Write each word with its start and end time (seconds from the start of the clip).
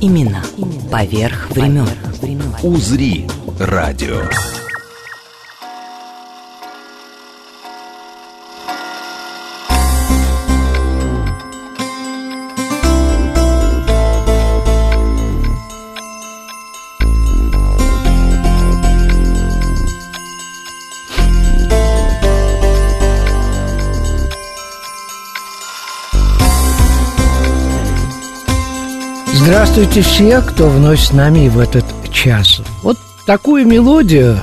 Именно 0.00 0.42
поверх 0.90 1.50
времен. 1.50 1.86
«Узри» 2.62 3.26
радио. 3.58 4.22
Здравствуйте 29.72 30.02
все, 30.02 30.40
кто 30.40 30.68
вновь 30.68 31.00
с 31.00 31.12
нами 31.12 31.46
в 31.46 31.56
этот 31.60 31.84
час. 32.12 32.60
Вот 32.82 32.98
такую 33.24 33.64
мелодию 33.68 34.36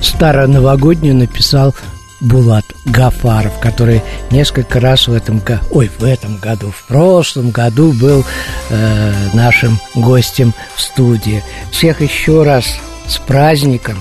старо-новогоднюю 0.00 1.16
написал 1.16 1.74
Булат 2.20 2.64
Гафаров, 2.84 3.58
который 3.58 4.00
несколько 4.30 4.78
раз 4.78 5.08
в 5.08 5.12
этом 5.12 5.40
году, 5.40 5.64
ой, 5.72 5.90
в 5.98 6.04
этом 6.04 6.36
году, 6.36 6.70
в 6.70 6.84
прошлом 6.84 7.50
году 7.50 7.92
был 7.92 8.24
э, 8.70 9.12
нашим 9.34 9.76
гостем 9.96 10.54
в 10.76 10.80
студии. 10.80 11.42
Всех 11.72 12.00
еще 12.00 12.44
раз 12.44 12.78
с 13.08 13.18
праздником, 13.18 13.98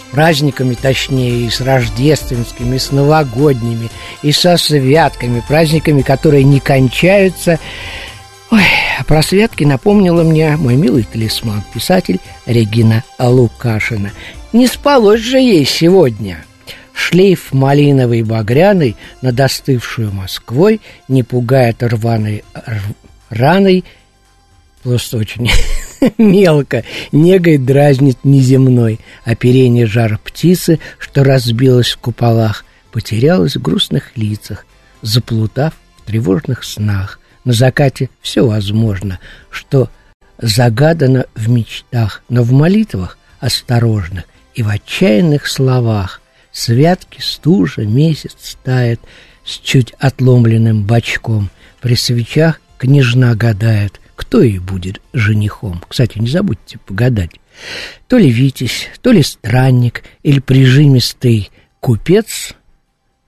с 0.00 0.14
праздниками 0.14 0.72
точнее, 0.72 1.44
и 1.44 1.50
с 1.50 1.60
рождественскими, 1.60 2.76
и 2.76 2.78
с 2.78 2.92
новогодними, 2.92 3.90
и 4.22 4.32
со 4.32 4.56
святками, 4.56 5.44
праздниками, 5.46 6.00
которые 6.00 6.44
не 6.44 6.60
кончаются. 6.60 7.58
Ой, 8.50 8.64
а 8.98 9.04
про 9.04 9.22
святки 9.22 9.64
напомнила 9.64 10.22
мне 10.22 10.56
мой 10.56 10.76
милый 10.76 11.02
талисман, 11.02 11.62
писатель 11.74 12.18
Регина 12.46 13.04
Лукашина. 13.18 14.10
Не 14.54 14.66
спалось 14.66 15.20
же 15.20 15.38
ей 15.38 15.66
сегодня. 15.66 16.44
Шлейф 16.94 17.52
малиновый 17.52 18.22
багряный 18.22 18.96
над 19.20 19.38
остывшую 19.38 20.12
Москвой 20.12 20.80
не 21.08 21.22
пугает 21.22 21.82
рваной 21.82 22.42
раной, 23.28 23.84
просто 24.82 25.18
очень 25.18 25.50
мелко, 26.18 26.84
негой 27.12 27.58
дразнит 27.58 28.18
неземной. 28.24 28.98
Оперение 29.24 29.86
жар 29.86 30.18
птицы, 30.24 30.80
что 30.98 31.22
разбилось 31.22 31.90
в 31.90 31.98
куполах, 31.98 32.64
потерялось 32.92 33.56
в 33.56 33.62
грустных 33.62 34.16
лицах, 34.16 34.64
заплутав 35.02 35.74
в 35.98 36.06
тревожных 36.06 36.64
снах– 36.64 37.17
на 37.44 37.52
закате 37.52 38.10
все 38.20 38.46
возможно, 38.46 39.18
что 39.50 39.90
загадано 40.40 41.26
в 41.34 41.48
мечтах, 41.48 42.22
но 42.28 42.42
в 42.42 42.52
молитвах 42.52 43.18
осторожных 43.40 44.24
и 44.54 44.62
в 44.62 44.68
отчаянных 44.68 45.46
словах 45.46 46.20
святки 46.52 47.20
стужа 47.20 47.82
месяц 47.82 48.56
тает 48.64 49.00
с 49.44 49.58
чуть 49.58 49.94
отломленным 49.98 50.84
бочком. 50.84 51.50
При 51.80 51.94
свечах 51.94 52.60
княжна 52.76 53.34
гадает, 53.34 54.00
кто 54.16 54.42
ей 54.42 54.58
будет 54.58 55.00
женихом. 55.12 55.82
Кстати, 55.88 56.18
не 56.18 56.28
забудьте 56.28 56.78
погадать. 56.78 57.30
То 58.08 58.18
ли 58.18 58.30
Витязь, 58.30 58.88
то 59.00 59.10
ли 59.10 59.22
странник, 59.22 60.04
или 60.22 60.40
прижимистый 60.40 61.50
купец, 61.80 62.54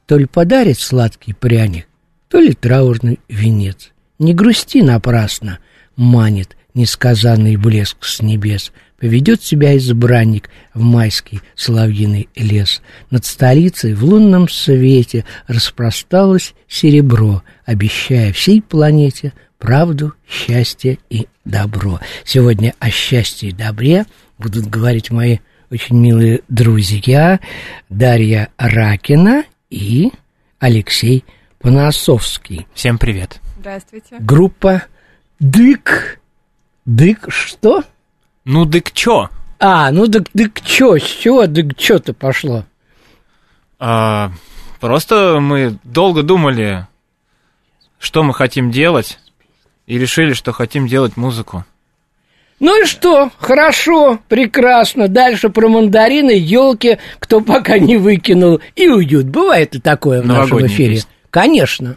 то 0.06 0.19
ли 0.19 0.27
подарит 0.27 0.78
сладкий 0.78 1.32
пряник, 1.32 1.87
то 2.28 2.38
ли 2.38 2.53
траурный 2.53 3.21
венец. 3.28 3.92
Не 4.20 4.34
грусти 4.34 4.82
напрасно, 4.82 5.60
манит 5.97 6.54
несказанный 6.75 7.56
блеск 7.56 8.04
с 8.04 8.20
небес. 8.20 8.70
Поведет 8.98 9.42
себя 9.42 9.75
избранник 9.78 10.50
в 10.75 10.82
майский 10.82 11.41
соловьиный 11.56 12.28
лес. 12.36 12.82
Над 13.10 13.25
столицей 13.25 13.94
в 13.94 14.04
лунном 14.04 14.47
свете 14.47 15.25
распросталось 15.48 16.53
серебро, 16.69 17.42
обещая 17.64 18.30
всей 18.34 18.60
планете 18.60 19.32
правду, 19.59 20.12
счастье 20.28 20.98
и 21.09 21.26
добро. 21.47 21.98
Сегодня 22.22 22.75
о 22.78 22.91
счастье 22.91 23.48
и 23.48 23.53
добре 23.53 24.04
будут 24.36 24.66
говорить 24.66 25.10
мои 25.10 25.38
очень 25.70 25.97
милые 25.97 26.42
друзья 26.48 27.41
Дарья 27.88 28.50
Ракина 28.59 29.44
и 29.70 30.10
Алексей 30.59 31.25
Панасовский. 31.59 32.66
Всем 32.75 32.98
привет. 32.98 33.41
Здравствуйте. 33.60 34.16
Группа 34.21 34.84
Дык. 35.38 36.19
Дык 36.87 37.26
что? 37.28 37.84
Ну, 38.47 38.65
дык 38.65 38.91
чё? 38.93 39.28
А, 39.59 39.91
ну 39.91 40.06
дык, 40.06 40.28
дык 40.32 40.62
чё? 40.62 40.97
С 40.97 41.03
чего 41.03 41.47
дык 41.47 41.76
чё-то 41.76 42.15
пошло? 42.15 42.65
А, 43.78 44.32
просто 44.81 45.41
мы 45.43 45.78
долго 45.84 46.22
думали, 46.22 46.87
что 47.98 48.22
мы 48.22 48.32
хотим 48.32 48.71
делать, 48.71 49.19
и 49.87 49.98
решили, 49.98 50.32
что 50.32 50.53
хотим 50.53 50.88
делать 50.88 51.19
музыку. 51.19 51.66
Ну 52.60 52.82
и 52.82 52.87
что? 52.87 53.31
Хорошо, 53.38 54.21
прекрасно. 54.28 55.09
Дальше 55.09 55.50
про 55.50 55.69
мандарины, 55.69 56.31
елки, 56.31 56.97
кто 57.19 57.42
пока 57.42 57.78
не 57.78 57.98
выкинул, 57.98 58.62
и 58.75 58.88
уйдет. 58.88 59.28
Бывает 59.28 59.75
и 59.75 59.81
такое 59.81 60.22
в 60.22 60.27
нашем 60.27 60.66
эфире. 60.66 60.94
Песня. 60.94 61.10
Конечно. 61.28 61.97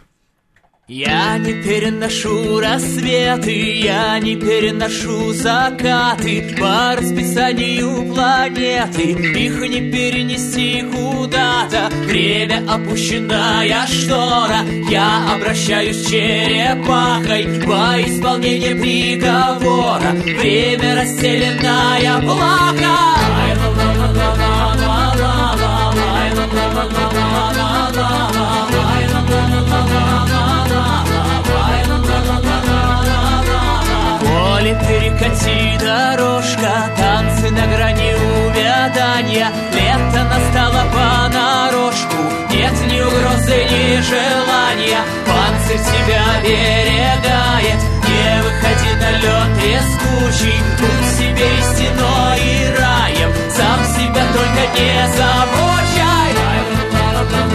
Я 0.86 1.38
не 1.38 1.54
переношу 1.62 2.60
рассветы, 2.60 3.80
я 3.80 4.18
не 4.18 4.36
переношу 4.36 5.32
закаты. 5.32 6.54
По 6.60 6.94
расписанию 6.94 8.12
планеты, 8.12 9.12
их 9.12 9.60
не 9.66 9.90
перенести 9.90 10.84
куда-то. 10.92 11.88
Время 12.04 12.70
опущенная 12.70 13.86
штора, 13.86 14.58
я 14.90 15.34
обращаюсь 15.34 16.06
черепахой 16.06 17.46
Во 17.64 17.98
исполнение 18.02 18.74
приговора, 18.74 20.10
время 20.12 20.96
расстеленная 20.96 22.20
плаха 22.20 23.14
дорожка, 36.64 36.90
танцы 36.96 37.50
на 37.50 37.66
грани 37.66 38.14
увядания. 38.14 39.50
Лето 39.72 40.24
настало 40.24 40.84
понарошку, 40.92 42.16
нет 42.50 42.72
ни 42.90 43.00
угрозы, 43.00 43.64
ни 43.70 44.00
желания? 44.00 45.02
Панцирь 45.26 45.78
тебя 45.78 46.24
берегает, 46.42 47.80
не 48.08 48.42
выходи 48.42 48.92
на 49.00 49.10
лед 49.22 49.50
трескучий 49.60 50.58
Будь 50.80 51.10
себе 51.18 51.46
и 51.46 51.48
стеной, 51.62 52.38
и 52.38 52.40
раем, 52.78 53.30
сам 53.50 53.80
себя 53.96 54.22
только 54.32 54.62
не 54.80 54.94
замучай 55.16 56.24
Пошли 57.24 57.54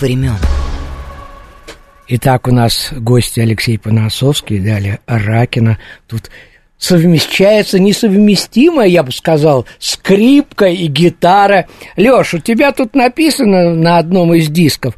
времен. 0.00 0.36
Итак, 2.08 2.48
у 2.48 2.52
нас 2.52 2.90
гости 2.96 3.40
Алексей 3.40 3.78
Поносовский 3.78 4.56
и 4.56 4.60
далее 4.60 5.00
Ракина. 5.06 5.78
Тут 6.06 6.30
совмещается 6.78 7.78
несовместимое, 7.78 8.86
я 8.86 9.02
бы 9.02 9.12
сказал, 9.12 9.66
скрипка 9.78 10.66
и 10.66 10.86
гитара. 10.86 11.66
Лёш, 11.96 12.34
у 12.34 12.38
тебя 12.38 12.72
тут 12.72 12.94
написано 12.94 13.74
на 13.74 13.98
одном 13.98 14.32
из 14.34 14.48
дисков 14.48 14.94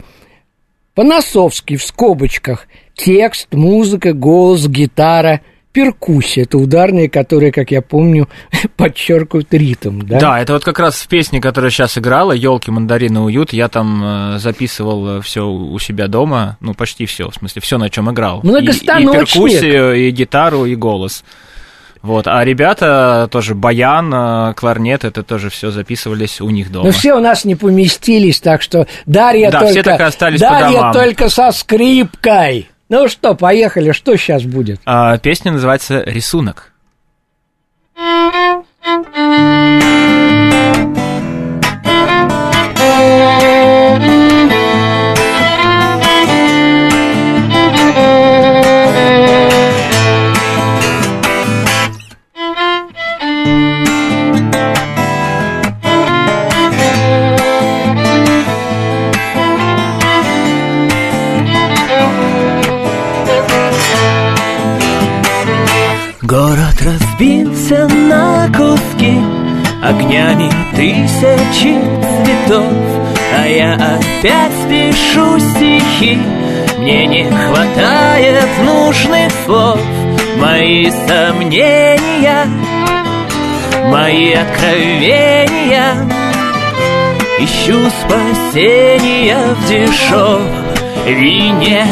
Поносовский 0.95 1.77
в 1.77 1.83
скобочках. 1.83 2.69
Текст, 2.95 3.49
музыка, 3.53 4.13
голос, 4.13 4.69
гитара– 4.69 5.41
перкуссия, 5.73 6.45
это 6.45 6.59
ударные, 6.59 7.09
которые, 7.09 7.53
как 7.53 7.71
я 7.71 7.83
помню, 7.83 8.29
подчеркивают 8.77 9.53
ритм, 9.53 10.01
да? 10.03 10.19
Да, 10.19 10.41
это 10.41 10.55
вот 10.55 10.65
как 10.65 10.79
раз 10.79 11.01
в 11.01 11.09
песне, 11.09 11.41
которая 11.41 11.71
сейчас 11.71 11.97
играла, 11.99 12.33
елки, 12.33 12.71
мандарины, 12.71 13.21
уют, 13.21 13.53
я 13.53 13.69
там 13.69 14.35
э, 14.35 14.39
записывал 14.39 15.21
все 15.21 15.47
у 15.47 15.79
себя 15.79 16.09
дома, 16.09 16.57
ну 16.61 16.75
почти 16.75 17.07
все, 17.07 17.31
в 17.31 17.35
смысле, 17.35 17.63
все, 17.63 17.79
на 17.79 17.91
чем 17.91 18.11
играл. 18.11 18.41
Многостаночник. 18.43 19.15
И, 19.15 19.17
и 19.17 19.21
перкуссию, 19.21 19.95
и 19.95 20.11
гитару, 20.11 20.65
и 20.65 20.75
голос. 20.75 21.25
Вот, 22.03 22.27
а 22.27 22.43
ребята 22.45 23.29
тоже 23.31 23.55
баян, 23.55 24.13
э, 24.13 24.55
кларнет, 24.55 25.05
это 25.05 25.23
тоже 25.23 25.51
все 25.51 25.71
записывались 25.71 26.41
у 26.41 26.49
них 26.49 26.73
дома. 26.73 26.87
Но 26.87 26.93
все 26.93 27.15
у 27.15 27.21
нас 27.21 27.45
не 27.45 27.57
поместились, 27.57 28.41
так 28.41 28.63
что 28.63 28.87
Дарья 29.05 29.51
да, 29.51 29.61
только, 29.61 29.73
все 29.73 29.83
так 29.83 30.01
и 30.01 30.03
остались 30.05 30.41
Дарья 30.41 30.67
по 30.67 30.73
домам. 30.73 30.93
только 30.95 31.29
со 31.29 31.53
скрипкой. 31.53 32.71
Ну 32.91 33.09
что, 33.09 33.37
поехали, 33.37 33.93
что 33.93 34.17
сейчас 34.17 34.43
будет? 34.43 34.81
А, 34.85 35.17
песня 35.17 35.53
называется 35.53 36.03
«Рисунок». 36.03 36.73
Город 37.95 38.67
тысячи 70.81 71.79
цветов 72.25 72.73
А 73.39 73.47
я 73.47 73.75
опять 73.75 74.69
пишу 74.71 75.39
стихи. 75.39 76.19
Мне 76.79 77.07
не 77.07 77.25
хватает 77.25 78.49
нужных 78.65 79.31
слов 79.45 79.79
Мои 80.39 80.91
сомнения 81.07 82.47
Мои 83.91 84.33
откровения. 84.33 85.97
Ищу 87.41 87.79
спасения 88.03 89.37
в 89.55 89.69
дешевом 89.69 90.43
вине 91.07 91.85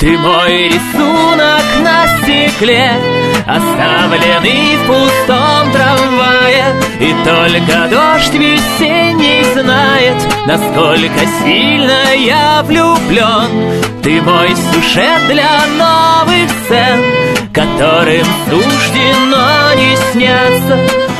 ты 0.00 0.16
мой 0.16 0.68
рисунок 0.68 1.62
на 1.82 2.06
стекле 2.22 2.90
Оставленный 3.46 4.76
в 4.76 4.86
пустом 4.86 5.72
трамвае. 5.72 6.74
И 7.00 7.14
только 7.24 7.88
дождь 7.90 8.34
весенний 8.34 9.44
знает 9.52 10.16
Насколько 10.46 11.26
сильно 11.44 12.14
я 12.16 12.62
влюблен. 12.62 13.82
Ты 14.02 14.22
мой 14.22 14.48
сюжет 14.56 15.26
для 15.28 15.66
новых 15.76 16.50
сцен 16.64 17.04
Которым 17.52 18.26
суждено 18.48 19.74
не 19.74 19.96
сняться. 20.12 20.78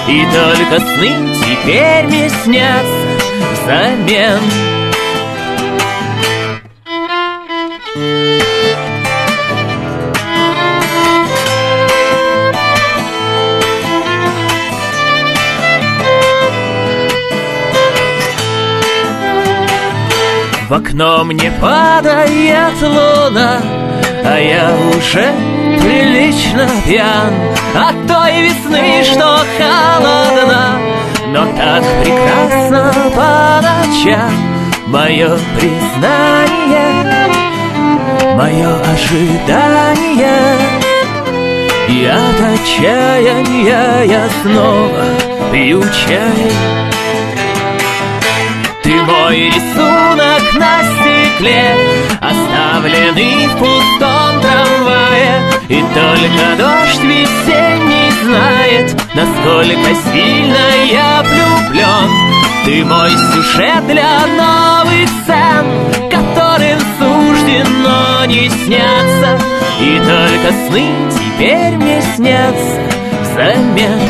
И 0.09 0.25
только 0.25 0.81
сны 0.95 1.13
теперь 1.45 2.07
мне 2.07 2.31
снятся 2.31 3.11
взамен 3.53 4.41
В 20.71 20.75
окно 20.75 21.25
мне 21.25 21.51
падает 21.61 22.81
луна 22.81 23.61
А 24.25 24.39
я 24.39 24.71
уже 24.97 25.35
прилично 25.81 26.69
пьян. 26.87 27.35
От 27.75 28.07
той 28.07 28.43
весны, 28.43 29.03
что 29.03 29.41
холодна 29.59 30.79
Но 31.27 31.45
так 31.57 31.83
прекрасно 32.05 32.95
по 33.17 33.61
ночам 33.67 34.31
Мое 34.87 35.37
признание 35.59 37.01
Мое 38.37 38.81
ожидание. 38.95 40.57
И 41.89 42.07
от 42.07 42.41
отчаяния 42.55 44.05
я 44.05 44.29
снова 44.43 45.05
пью 45.53 45.83
чай. 45.83 46.53
Ты 48.83 49.03
мой 49.03 49.37
рисунок 49.37 50.40
на 51.41 51.47
стекле 51.47 51.77
Оставленный 52.21 53.47
в 53.47 53.57
пустом 53.57 54.41
трамвае. 54.41 55.43
И 55.69 55.81
только 55.95 56.57
дождь 56.59 57.03
весенний 57.03 58.11
знает 58.25 58.97
Насколько 59.15 59.95
сильно 60.13 60.85
я 60.91 61.23
влюблен 61.23 62.11
Ты 62.65 62.85
мой 62.85 63.11
сюжет 63.11 63.87
для 63.87 64.27
новых 64.27 65.09
сцен 65.23 66.11
Которым 66.11 66.81
суждено 66.99 68.25
не 68.27 68.49
сняться. 68.49 69.39
И 69.81 69.99
только 69.99 70.53
сны 70.69 70.87
теперь 71.11 71.77
мне 71.77 72.03
снятся 72.17 72.81
взамен 73.23 74.01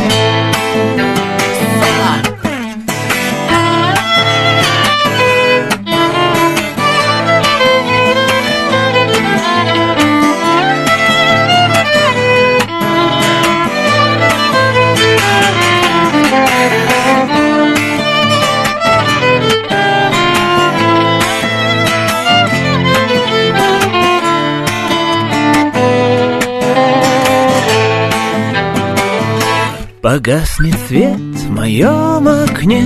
Погаснет 30.12 30.74
свет 30.88 31.20
в 31.20 31.50
моем 31.50 32.26
окне. 32.26 32.82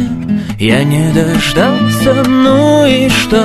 Я 0.59 0.85
не 0.85 1.11
дождался, 1.11 2.23
ну 2.29 2.85
и 2.85 3.09
что? 3.09 3.43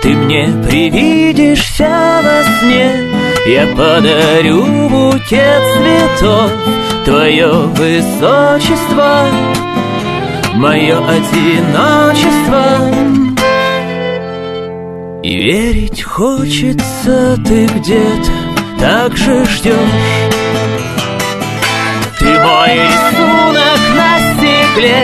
Ты 0.00 0.10
мне 0.10 0.46
привидишься 0.64 1.88
во 2.22 2.44
сне. 2.60 2.92
Я 3.48 3.66
подарю 3.76 4.64
букет 4.88 5.60
цветов. 5.74 6.52
Твое 7.04 7.50
высочество 7.74 9.26
Мое 10.54 10.96
одиночество. 10.96 12.64
И 15.24 15.36
верить 15.36 16.00
хочется 16.04 17.36
ты 17.44 17.66
где-то 17.66 18.30
Так 18.78 19.16
же 19.16 19.44
ждешь 19.46 20.19
мой 22.42 22.74
рисунок 22.74 23.80
на 23.96 24.18
стекле 24.34 24.96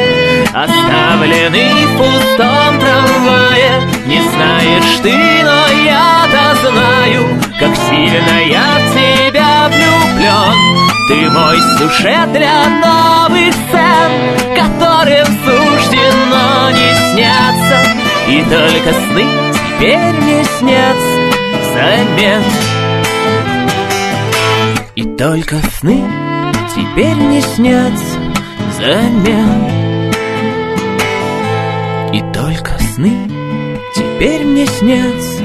Оставленный 0.55 1.87
в 1.87 1.97
пустом 1.99 2.79
трамвае. 2.81 3.83
Не 4.07 4.21
знаешь 4.21 5.01
ты, 5.03 5.13
но 5.13 5.67
я-то 5.85 6.69
знаю 6.69 7.41
Как 7.59 7.75
сильно 7.89 8.37
я 8.47 8.79
в 8.79 8.95
тебя 8.95 9.69
влюблен 9.69 10.57
Ты 11.09 11.31
мой 11.31 11.59
сюжет 11.79 12.33
для 12.33 12.69
новых 12.85 13.55
сцен 13.55 14.11
Которым 14.55 15.27
суждено 15.45 16.71
не 16.71 17.13
сняться. 17.13 17.79
И 18.29 18.43
только 18.43 18.93
сны 18.93 19.27
теперь 19.53 20.15
не 20.25 20.45
снятся 20.59 21.27
взамен. 21.63 22.43
И 24.95 25.05
только 25.17 25.57
сны 25.79 26.26
теперь 26.77 27.17
не 27.17 27.41
снять 27.41 28.05
замен 28.79 30.13
И 32.13 32.21
только 32.33 32.79
сны 32.95 33.29
теперь 33.95 34.45
мне 34.45 34.67
снятся 34.67 35.43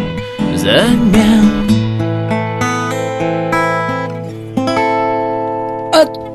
взамен. 0.54 1.81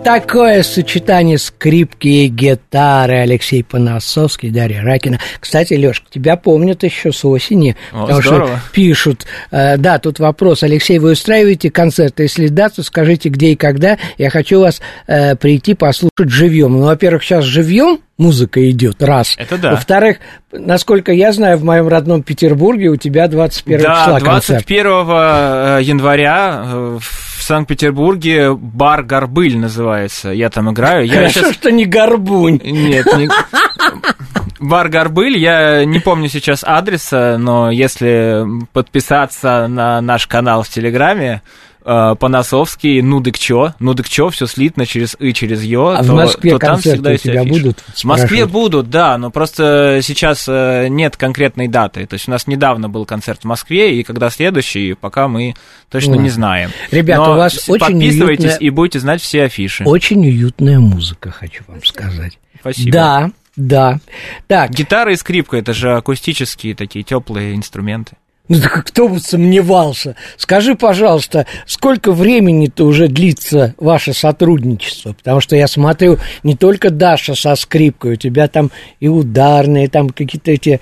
Такое 0.07 0.63
сочетание 0.63 1.37
скрипки 1.37 2.07
и 2.07 2.29
гитары 2.29 3.17
Алексей 3.17 3.65
Поносовский, 3.65 4.51
Дарья 4.51 4.83
Ракина. 4.83 5.19
Кстати, 5.41 5.75
Лёшка, 5.75 6.07
тебя 6.09 6.37
помнят 6.37 6.85
еще 6.85 7.11
с 7.11 7.25
осени, 7.25 7.75
О, 7.91 8.03
потому 8.03 8.23
здорово. 8.23 8.47
что 8.47 8.73
пишут, 8.73 9.27
э, 9.51 9.77
да, 9.79 9.99
тут 9.99 10.21
вопрос, 10.21 10.63
Алексей, 10.63 11.01
вы 11.01 11.11
устраиваете 11.13 11.73
концерты, 11.73 12.23
если 12.23 12.47
да, 12.47 12.69
то 12.69 12.85
скажите, 12.85 13.31
где 13.31 13.49
и 13.49 13.57
когда, 13.57 13.99
я 14.17 14.31
хочу 14.31 14.61
вас 14.61 14.81
э, 15.09 15.35
прийти 15.35 15.75
послушать 15.75 16.29
живьем. 16.29 16.75
Ну, 16.75 16.87
во-первых, 16.87 17.25
сейчас 17.25 17.45
живьем 17.45 17.99
музыка 18.17 18.71
идет, 18.71 19.03
раз. 19.03 19.35
Это 19.37 19.59
да. 19.59 19.73
Во-вторых, 19.73 20.19
насколько 20.53 21.11
я 21.11 21.33
знаю, 21.33 21.59
в 21.59 21.65
моем 21.65 21.89
родном 21.89 22.23
Петербурге 22.23 22.91
у 22.91 22.97
тебя 22.97 23.27
21 23.27 23.83
Да, 23.83 24.05
числа 24.05 24.21
концерт. 24.21 24.65
21 24.67 24.87
э, 24.87 25.81
января 25.83 26.63
э, 26.65 26.99
в 27.01 27.36
Санкт-Петербурге 27.47 28.53
бар 28.55 29.03
«Горбыль» 29.03 29.57
называется. 29.57 30.31
Я 30.31 30.51
там 30.51 30.71
играю. 30.73 31.07
Я 31.07 31.15
Хорошо, 31.15 31.41
щас- 31.41 31.55
что 31.55 31.71
не 31.71 31.85
горбунь. 31.85 32.61
Нет, 32.65 33.07
не... 33.17 33.29
Бар 34.59 34.89
Горбыль, 34.89 35.37
я 35.37 35.85
не 35.85 35.99
помню 36.01 36.29
сейчас 36.29 36.65
адреса, 36.65 37.37
но 37.39 37.71
если 37.71 38.43
подписаться 38.73 39.67
на 39.69 40.01
наш 40.01 40.27
канал 40.27 40.63
в 40.63 40.69
Телеграме, 40.69 41.43
э, 41.87 42.15
Поносовский, 42.19 43.01
Нудык-Чо, 43.01 43.75
Нудык-Чо, 43.79 44.29
все 44.31 44.47
слитно 44.47 44.85
через 44.85 45.17
И, 45.21 45.33
через 45.33 45.63
Ё, 45.63 45.89
А 45.97 46.03
в 46.03 46.07
то- 46.07 46.13
Москве 46.15 46.51
то 46.51 46.59
там 46.59 46.79
всегда 46.79 47.13
есть 47.13 47.23
тебя 47.25 47.45
будут? 47.45 47.79
В 47.81 48.05
Москве 48.05 48.27
Спрашивают. 48.27 48.51
будут, 48.53 48.91
да, 48.91 49.17
но 49.17 49.31
просто 49.31 50.01
сейчас 50.03 50.45
э, 50.49 50.89
нет 50.89 51.17
конкретной 51.17 51.69
даты. 51.69 52.05
То 52.07 52.15
есть 52.15 52.29
у 52.29 52.31
нас 52.33 52.47
недавно 52.47 52.89
был 52.89 53.07
концерт 53.07 53.41
в 53.43 53.45
Москве, 53.45 53.99
и 53.99 54.03
когда 54.03 54.29
следующий, 54.31 54.95
пока 54.95 55.29
мы 55.29 55.55
точно 55.91 56.13
Ладно. 56.13 56.25
не 56.25 56.31
знаем. 56.31 56.71
Ребята, 56.91 57.23
Но 57.25 57.33
у 57.33 57.37
вас 57.37 57.55
с- 57.55 57.69
очень 57.69 57.81
подписывайтесь 57.81 58.57
и 58.61 58.71
будете 58.71 58.99
знать 58.99 59.23
все 59.23 59.45
афиши. 59.45 59.85
Очень 59.85 60.27
уютная 60.27 60.79
музыка, 60.81 61.31
хочу 61.31 61.63
вам 61.69 61.85
сказать. 61.85 62.39
Спасибо. 62.61 62.91
Да, 62.91 63.31
да. 63.57 64.01
Так, 64.49 64.71
Гитара 64.73 65.13
и 65.13 65.17
скрипка 65.17 65.57
это 65.57 65.73
же 65.73 65.93
акустические 65.97 66.75
такие 66.75 67.05
теплые 67.05 67.55
инструменты. 67.55 68.17
Ну 68.49 68.61
так 68.61 68.87
кто 68.87 69.09
бы 69.09 69.21
сомневался. 69.21 70.17
Скажи, 70.37 70.75
пожалуйста, 70.75 71.47
сколько 71.67 72.13
времени-то 72.13 72.85
уже 72.85 73.09
длится 73.09 73.75
ваше 73.79 74.13
сотрудничество? 74.13 75.13
Потому 75.13 75.41
что 75.41 75.57
я 75.57 75.67
смотрю, 75.67 76.19
не 76.43 76.55
только 76.55 76.91
Даша 76.91 77.35
со 77.35 77.55
скрипкой, 77.57 78.13
у 78.13 78.17
тебя 78.17 78.49
там 78.49 78.71
и 79.01 79.09
ударные, 79.09 79.89
там 79.89 80.11
какие-то 80.11 80.51
эти 80.51 80.81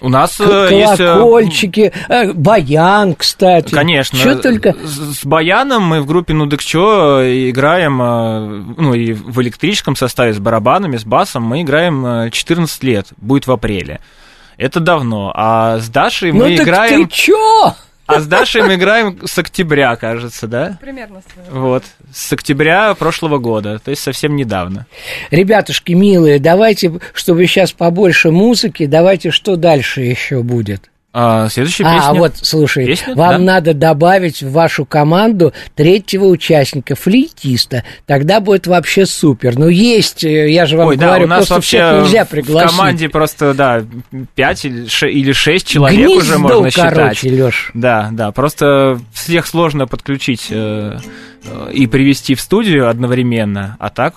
У 0.00 0.08
нас 0.08 0.38
э, 0.40 0.68
есть... 0.70 1.00
э, 1.00 1.14
колокольчики, 1.14 1.92
э, 2.08 2.32
баян, 2.32 3.14
кстати. 3.14 3.72
Конечно. 3.72 4.18
Что 4.18 4.36
только... 4.36 4.74
С, 4.84 5.24
баяном 5.24 5.82
мы 5.82 6.00
в 6.00 6.06
группе 6.06 6.34
Нудыкчо 6.34 7.22
играем, 7.50 8.02
э, 8.02 8.74
ну 8.76 8.94
и 8.94 9.12
в 9.12 9.40
электрическом 9.40 9.96
составе 9.96 10.34
с 10.34 10.38
барабанами, 10.38 10.96
с 10.96 11.04
басом 11.04 11.44
мы 11.44 11.62
играем 11.62 12.04
э, 12.06 12.30
14 12.30 12.82
лет, 12.82 13.08
будет 13.16 13.46
в 13.46 13.52
апреле. 13.52 14.00
Это 14.56 14.80
давно. 14.80 15.32
А 15.34 15.78
с 15.78 15.88
Дашей 15.88 16.32
Ну 16.32 16.44
мы 16.44 16.56
так 16.56 16.66
играем... 16.66 17.06
ты 17.06 17.12
чё? 17.12 17.74
А 18.06 18.20
с 18.20 18.26
Дашей 18.26 18.62
мы 18.62 18.74
играем 18.74 19.18
с 19.24 19.38
октября, 19.38 19.96
кажется, 19.96 20.46
да? 20.46 20.78
Примерно 20.80 21.22
свое. 21.32 21.48
Вот. 21.50 21.84
С 22.12 22.32
октября 22.32 22.94
прошлого 22.94 23.38
года, 23.38 23.78
то 23.78 23.90
есть 23.90 24.02
совсем 24.02 24.36
недавно. 24.36 24.86
Ребятушки 25.30 25.92
милые, 25.92 26.38
давайте, 26.38 27.00
чтобы 27.14 27.46
сейчас 27.46 27.72
побольше 27.72 28.30
музыки, 28.30 28.84
давайте, 28.86 29.30
что 29.30 29.56
дальше 29.56 30.02
еще 30.02 30.42
будет? 30.42 30.90
А, 31.16 31.48
следующая 31.48 31.84
А, 31.84 31.94
песня. 31.94 32.14
вот, 32.18 32.32
слушай, 32.42 32.86
Песня? 32.86 33.14
вам 33.14 33.32
Да. 33.32 33.38
надо 33.54 33.72
добавить 33.72 34.42
в 34.42 34.50
вашу 34.50 34.84
команду 34.84 35.52
третьего 35.76 36.24
участника, 36.24 36.96
флейтиста. 36.96 37.84
Тогда 38.04 38.40
будет 38.40 38.66
вообще 38.66 39.06
супер. 39.06 39.56
Ну, 39.56 39.68
есть, 39.68 40.24
э, 40.24 40.50
я 40.50 40.66
же 40.66 40.76
вам 40.76 40.88
Ой, 40.88 40.96
да, 40.96 41.06
говорю, 41.06 41.24
у 41.26 41.28
нас 41.28 41.46
просто 41.46 41.60
всех 41.60 41.82
вообще 41.84 42.02
нельзя 42.02 42.24
в 42.24 42.28
пригласить. 42.30 42.70
команде 42.70 43.08
просто, 43.08 43.54
да, 43.54 43.82
5 44.34 44.64
или 44.64 44.88
6, 44.88 45.14
или 45.14 45.32
6 45.32 45.66
человек 45.68 45.98
Гнездо, 46.00 46.16
уже 46.16 46.38
можно 46.38 46.70
считать. 46.70 46.94
короче, 46.94 47.28
Лёш. 47.28 47.70
Да, 47.74 48.08
да, 48.10 48.32
просто 48.32 48.98
всех 49.12 49.46
сложно 49.46 49.86
подключить 49.86 50.48
э, 50.50 50.98
э, 51.44 51.70
и 51.72 51.86
привести 51.86 52.34
в 52.34 52.40
студию 52.40 52.88
одновременно, 52.90 53.76
а 53.78 53.90
так 53.90 54.14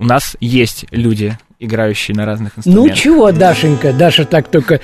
у, 0.00 0.04
нас 0.04 0.36
есть 0.40 0.86
люди, 0.90 1.38
играющие 1.58 2.16
на 2.16 2.24
разных 2.26 2.54
Ну 2.56 2.60
инструментах. 2.60 2.98
чего, 2.98 3.32
Дашенька, 3.32 3.92
Даша 3.92 4.24
так 4.24 4.48
только 4.48 4.80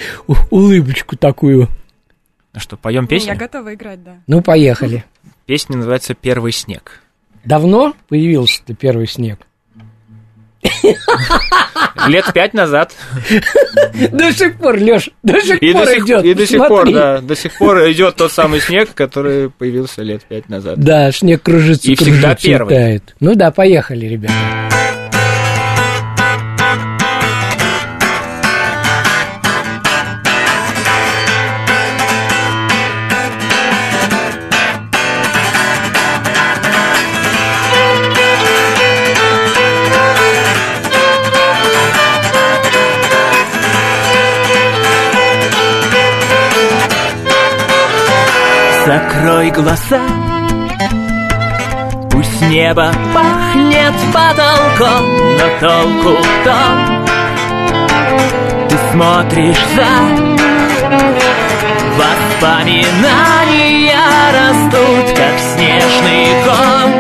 улыбочку 0.51 1.17
такую. 1.17 1.69
Ну 2.53 2.61
что, 2.61 2.77
поем 2.77 3.03
Не, 3.05 3.09
песню? 3.09 3.33
Я 3.33 3.39
готова 3.39 3.75
играть, 3.75 4.03
да. 4.05 4.17
Ну, 4.27 4.41
поехали. 4.43 5.05
Песня 5.47 5.77
называется 5.77 6.15
«Первый 6.15 6.53
снег». 6.53 7.01
Давно 7.45 7.95
появился-то 8.09 8.75
первый 8.75 9.07
снег? 9.07 9.41
Лет 12.09 12.25
пять 12.33 12.55
назад. 12.55 12.93
До 14.13 14.33
сих 14.33 14.57
пор, 14.59 14.77
Леш, 14.79 15.11
до 15.23 15.41
сих 15.41 15.63
И 15.63 15.73
пор 15.73 15.85
до 15.87 15.93
сих, 15.95 16.05
идет. 16.05 16.25
и 16.25 16.35
до 16.35 16.47
сих 16.47 16.59
пор, 16.59 16.69
Смотри. 16.83 16.95
да, 16.95 17.19
до 17.21 17.37
сих 17.37 17.57
пор 17.59 17.91
идет 17.91 18.17
тот 18.17 18.33
самый 18.33 18.61
снег, 18.61 18.95
который 18.95 19.51
появился 19.51 20.03
лет 20.03 20.23
пять 20.25 20.49
назад. 20.49 20.79
Да, 20.79 21.11
снег 21.13 21.43
кружится, 21.43 21.91
И 21.91 21.95
всегда 21.95 22.31
кружится, 22.35 22.47
первый. 22.47 22.75
тает. 22.75 23.17
Ну 23.21 23.35
да, 23.35 23.51
поехали, 23.51 24.07
ребята. 24.07 24.35
Глаза. 49.57 50.01
Пусть 52.11 52.43
небо 52.43 52.93
пахнет 53.15 53.95
потолком 54.13 55.05
Но 55.39 55.49
толку 55.61 56.11
в 56.23 56.27
том 56.45 56.77
Ты 58.69 58.77
смотришь 58.93 59.65
за 59.75 59.87
Воспоминания 61.97 63.17
растут, 64.37 65.07
как 65.17 65.35
снежный 65.39 66.27
ком. 66.45 66.91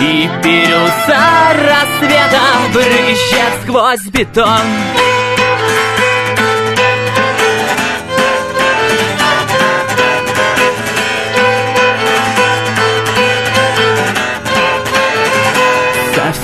И 0.00 0.28
бирюза 0.42 1.26
рассвета 1.68 2.42
брызжет 2.72 3.52
сквозь 3.62 4.06
бетон 4.12 4.66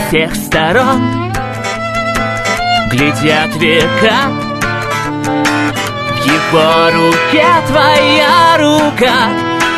всех 0.08 0.34
сторон. 0.34 1.32
Глядят 2.90 3.54
века 3.56 4.18
В 6.12 6.26
его 6.26 6.90
руке 6.92 7.46
твоя 7.66 8.56
рука 8.58 9.28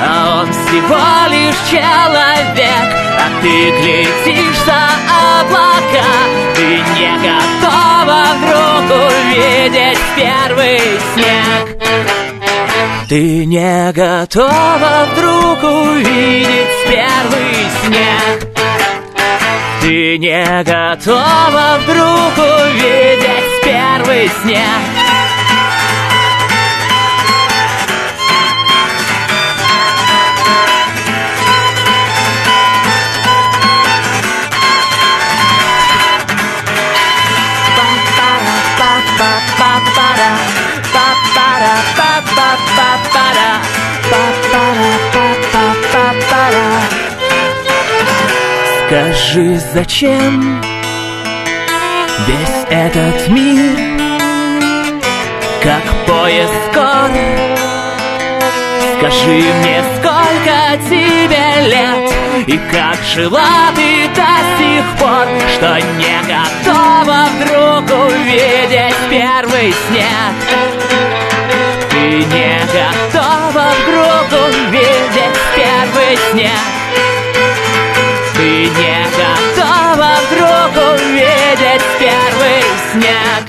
А 0.00 0.40
он 0.40 0.52
всего 0.52 1.32
лишь 1.32 1.56
человек. 1.70 2.88
А 3.18 3.42
ты 3.42 3.70
глядишь 3.70 4.58
за 4.66 4.82
облака 5.40 6.08
Ты 6.54 6.66
не 6.94 7.12
готова 7.28 8.20
вдруг 8.36 8.84
увидеть 9.08 9.98
первый 10.16 10.80
снег. 11.14 11.64
Ты 13.08 13.46
не 13.46 13.92
готова 13.92 15.06
вдруг 15.12 15.62
увидеть 15.62 16.68
первый 16.86 17.66
снег 17.86 18.47
ты 19.88 20.18
не 20.18 20.44
готова 20.64 21.78
вдруг 21.80 22.36
увидеть 22.36 23.64
первый 23.64 24.28
снег 24.42 24.97
Скажи, 49.18 49.60
зачем 49.74 50.62
Весь 52.26 52.64
этот 52.70 53.28
мир? 53.28 53.76
Как 55.60 55.82
поезд 56.06 56.52
скор? 56.70 57.10
Скажи 58.96 59.42
мне, 59.58 59.82
сколько 59.96 60.88
тебе 60.88 61.66
лет? 61.66 62.46
И 62.46 62.58
как 62.70 62.96
жила 63.12 63.72
ты 63.74 64.08
до 64.14 64.36
сих 64.56 64.84
пор? 65.00 65.26
Что 65.56 65.80
не 65.98 66.16
готова 66.22 67.26
вдруг 67.34 68.06
увидеть 68.06 68.96
первый 69.10 69.74
снег? 69.88 70.34
Ты 71.90 72.24
не 72.24 72.60
готова 72.72 73.72
вдруг 73.82 74.40
увидеть 74.46 75.38
первый 75.56 76.16
снег 76.30 76.78
снег. 82.98 83.44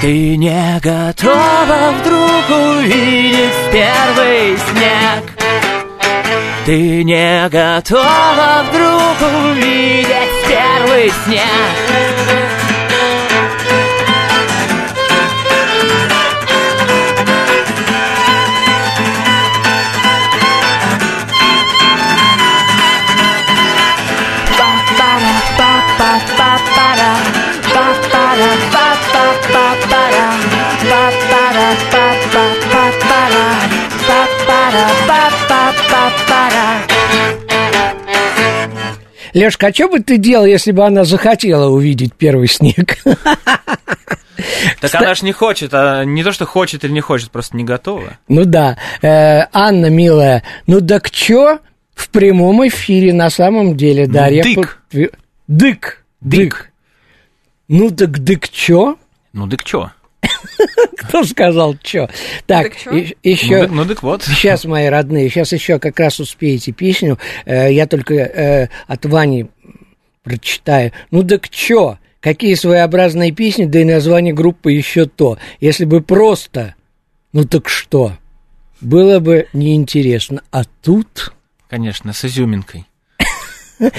Ты 0.00 0.36
не 0.36 0.80
готова 0.80 1.94
вдруг 2.00 2.50
увидеть 2.50 3.54
первый 3.72 4.56
снег. 4.56 5.24
Ты 6.66 7.04
не 7.04 7.48
готова 7.48 8.64
вдруг 8.68 9.32
увидеть 9.50 10.48
первый 10.48 11.12
снег 11.24 12.79
Лешка, 39.34 39.68
а 39.68 39.72
что 39.72 39.88
бы 39.88 40.00
ты 40.00 40.16
делал, 40.16 40.46
если 40.46 40.72
бы 40.72 40.84
она 40.84 41.04
захотела 41.04 41.68
увидеть 41.68 42.14
первый 42.14 42.48
снег? 42.48 42.98
Так 44.80 44.94
она 44.94 45.14
ж 45.14 45.22
не 45.22 45.32
хочет, 45.32 45.74
а 45.74 46.04
не 46.04 46.24
то, 46.24 46.32
что 46.32 46.46
хочет 46.46 46.84
или 46.84 46.92
не 46.92 47.00
хочет, 47.00 47.30
просто 47.30 47.56
не 47.56 47.64
готова. 47.64 48.18
Ну 48.28 48.44
да. 48.44 48.78
Э, 49.02 49.46
Анна, 49.52 49.86
милая, 49.86 50.42
ну 50.66 50.80
так 50.80 51.10
чё 51.10 51.58
в 51.94 52.08
прямом 52.08 52.66
эфире 52.68 53.12
на 53.12 53.28
самом 53.28 53.76
деле, 53.76 54.06
Дарья? 54.06 54.42
дык. 54.42 54.78
Дык. 55.46 56.04
Дык. 56.20 56.70
Ну 57.68 57.90
так 57.90 58.18
дык 58.18 58.48
чё? 58.48 58.96
Ну 59.32 59.46
дык 59.46 59.62
чё? 59.64 59.90
Кто 60.96 61.24
сказал 61.24 61.76
чё? 61.82 62.08
Так, 62.46 62.72
и- 62.92 63.16
Ну, 63.24 63.30
еще... 63.30 63.64
дык- 63.64 63.70
ну 63.72 63.84
дык 63.84 64.02
вот. 64.02 64.22
Сейчас, 64.22 64.64
мои 64.64 64.86
родные, 64.86 65.28
сейчас 65.30 65.52
еще 65.52 65.78
как 65.78 65.98
раз 65.98 66.20
успеете 66.20 66.72
песню. 66.72 67.18
Э, 67.46 67.72
я 67.72 67.86
только 67.86 68.14
э, 68.14 68.68
от 68.86 69.04
Вани 69.06 69.46
прочитаю. 70.22 70.92
Ну 71.10 71.22
так 71.22 71.48
чё? 71.48 71.98
Какие 72.20 72.54
своеобразные 72.54 73.32
песни, 73.32 73.64
да 73.64 73.80
и 73.80 73.84
название 73.84 74.34
группы 74.34 74.72
еще 74.72 75.06
то. 75.06 75.38
Если 75.60 75.86
бы 75.86 76.02
просто, 76.02 76.74
ну 77.32 77.44
так 77.44 77.68
что? 77.68 78.12
Было 78.82 79.18
бы 79.20 79.46
неинтересно. 79.54 80.42
А 80.50 80.64
тут... 80.82 81.32
Конечно, 81.68 82.12
с 82.12 82.24
изюминкой. 82.24 82.84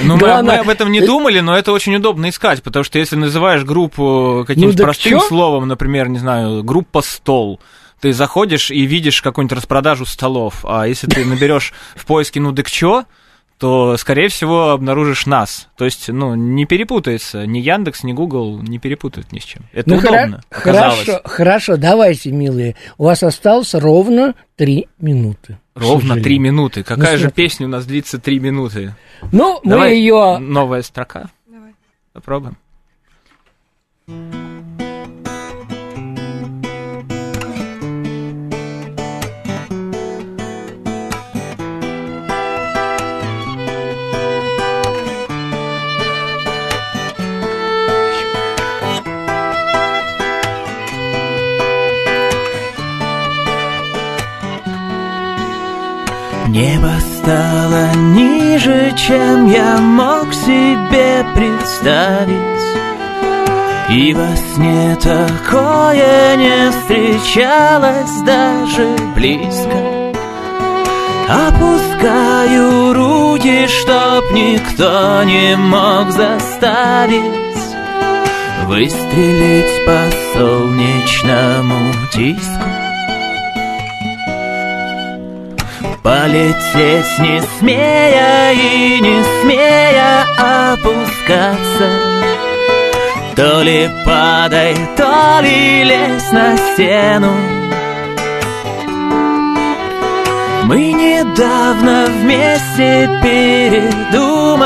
Ну, 0.04 0.14
мы, 0.14 0.20
Главное- 0.20 0.58
мы 0.58 0.62
об 0.62 0.70
этом 0.70 0.92
не 0.92 1.02
думали, 1.02 1.40
но 1.40 1.58
это 1.58 1.72
очень 1.72 1.96
удобно 1.96 2.30
искать, 2.30 2.62
потому 2.64 2.84
что 2.84 3.00
если 3.00 3.16
называешь 3.16 3.64
группу 3.64 4.44
каким-нибудь 4.48 4.76
Ну, 4.76 4.78
так 4.78 4.86
простым 4.86 5.20
чё? 5.20 5.26
словом, 5.28 5.68
например, 5.68 6.08
не 6.08 6.20
знаю, 6.20 6.64
группа 6.64 7.02
стол, 7.02 7.60
ты 8.00 8.14
заходишь 8.14 8.72
и 8.72 8.82
видишь 8.86 9.22
какую-нибудь 9.22 9.58
распродажу 9.58 10.06
столов, 10.06 10.64
а 10.64 10.88
если 10.88 11.08
ты 11.08 11.26
наберешь 11.26 11.74
в 11.96 12.06
поиске 12.06 12.40
ну 12.40 12.52
дык 12.52 12.70
чё, 12.70 13.06
то, 13.60 13.96
скорее 13.98 14.28
всего, 14.30 14.70
обнаружишь 14.72 15.28
нас. 15.28 15.68
То 15.78 15.86
есть, 15.86 16.10
ну, 16.10 16.34
не 16.34 16.66
перепутается. 16.66 17.46
Ни 17.46 17.60
Яндекс, 17.60 18.04
ни 18.04 18.12
Google 18.12 18.58
не 18.60 18.80
перепутают 18.80 19.32
ни 19.32 19.38
с 19.38 19.44
чем. 19.44 19.62
Это 19.72 19.88
Ну, 19.92 19.98
удобно, 19.98 20.42
оказалось. 20.50 21.06
хорошо, 21.06 21.22
хорошо, 21.26 21.78
давайте, 21.78 22.32
милые. 22.32 22.76
У 22.98 23.04
вас 23.06 23.22
осталось 23.22 23.76
ровно 23.76 24.34
три 24.56 24.88
минуты. 25.00 25.60
Ровно 25.74 26.22
три 26.22 26.38
минуты. 26.40 26.84
Какая 26.84 27.18
же 27.18 27.26
смотри. 27.26 27.44
песня 27.44 27.68
у 27.68 27.70
нас 27.70 27.86
длится 27.86 28.20
три 28.20 28.40
минуты? 28.40 28.94
Ну, 29.32 29.60
мы 29.64 29.70
Давай 29.72 29.96
ее... 29.96 30.38
Новая 30.40 30.82
строка. 30.82 31.30
Давай. 31.48 31.74
Попробуем. 32.14 32.58
Небо 56.62 56.94
стало 57.00 57.92
ниже, 58.14 58.94
чем 58.96 59.48
я 59.48 59.78
мог 59.80 60.32
себе 60.32 61.26
представить. 61.34 62.62
И 63.90 64.14
во 64.14 64.36
сне 64.36 64.96
такое 65.02 66.36
не 66.36 66.70
встречалось 66.70 68.22
даже 68.24 68.88
близко. 69.16 69.76
Опускаю 71.28 72.94
руки, 72.94 73.66
чтоб 73.66 74.32
никто 74.32 75.24
не 75.24 75.56
мог 75.56 76.12
заставить 76.12 77.24
Выстрелить 78.68 79.86
по 79.88 80.00
солнечному 80.36 81.92
диску 82.14 82.81
Полететь 86.22 87.18
не 87.18 87.42
смея 87.58 88.52
и 88.52 89.02
не 89.02 89.24
смея 89.42 90.24
опускаться. 90.38 91.90
То 93.36 93.64
ли 93.64 93.90
падай, 94.06 94.76
то 94.96 95.40
ли 95.42 95.84
лезь 95.84 96.32
на 96.32 96.56
стену. 96.58 97.32
Мы 100.66 100.92
недавно 100.94 102.06
вместе 102.06 103.10
передумали 103.24 104.60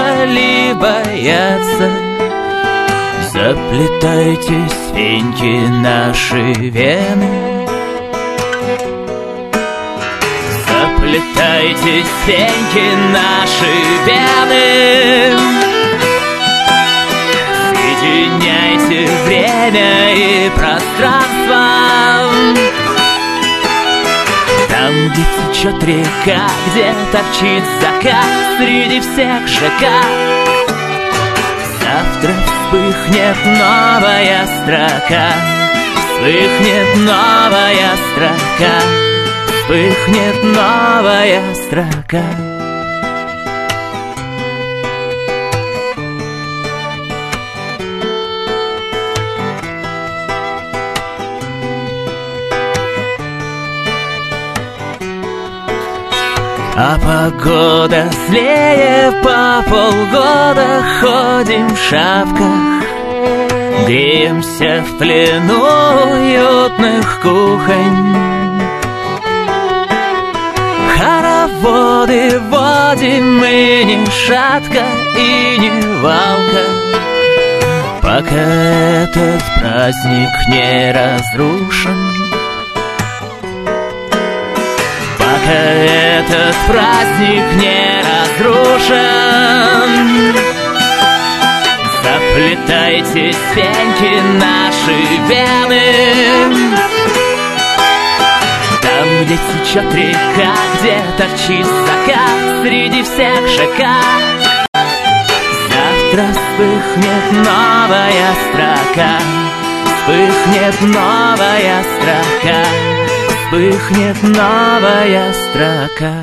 бояться. 0.74 1.90
Заплетайтесь, 3.32 4.78
феньки, 4.94 5.70
наши 5.82 6.52
вены 6.70 7.45
Заплетайтесь, 11.16 12.08
феньки, 12.26 12.96
наши 13.14 13.72
вены 14.06 15.38
Соединяйте 18.02 19.10
время 19.24 20.14
и 20.14 20.50
пространство. 20.50 21.64
Там, 24.70 25.10
где 25.10 25.24
течет 25.54 25.84
река, 25.86 26.50
где 26.68 26.94
торчит 27.14 27.64
закат 27.80 28.58
Среди 28.58 29.00
всех 29.00 29.48
ЖК. 29.48 29.86
Завтра 31.82 32.34
вспыхнет 32.46 33.38
новая 33.46 34.46
строка. 34.48 35.32
Вспыхнет 36.18 36.98
новая 37.06 37.96
строка 38.12 39.05
Вспыхнет 39.66 40.44
новая 40.44 41.42
строка. 41.56 42.22
А 56.78 57.00
погода 57.00 58.08
злее 58.28 59.12
по 59.24 59.64
полгода 59.68 60.84
Ходим 61.02 61.70
в 61.70 61.80
шапках. 61.80 62.84
Греемся 63.88 64.84
в 64.88 65.00
плену 65.00 65.56
уютных 66.12 67.20
кухонь 67.24 68.25
Хороводы 71.66 72.40
водим 72.52 73.40
мы 73.40 73.84
не 73.86 74.06
шатка 74.12 74.86
и 75.18 75.58
не 75.58 75.72
валка 76.00 76.64
По 78.02 78.08
Пока 78.20 78.36
этот 78.36 79.42
праздник 79.60 80.30
не 80.50 80.92
разрушен. 80.92 81.98
Пока 85.18 85.54
этот 85.54 86.56
праздник 86.68 87.46
не 87.56 88.04
разрушен. 88.38 89.90
Заплетайте 92.04 93.34
пеньки 93.56 94.14
наши 94.38 94.96
вены 95.28 97.15
где 99.26 99.38
течет 99.38 99.94
река, 99.96 100.54
где 100.80 101.02
торчит 101.18 101.66
закат 101.66 102.64
Среди 102.64 103.02
всех 103.02 103.48
ЖК 103.48 103.82
Завтра 105.70 106.28
вспыхнет 106.32 107.32
новая 107.32 108.36
строка 108.46 109.20
Вспыхнет 109.86 110.82
новая 110.82 111.84
строка 111.84 112.66
Вспыхнет 113.30 114.24
новая 114.24 115.34
строка 115.34 116.14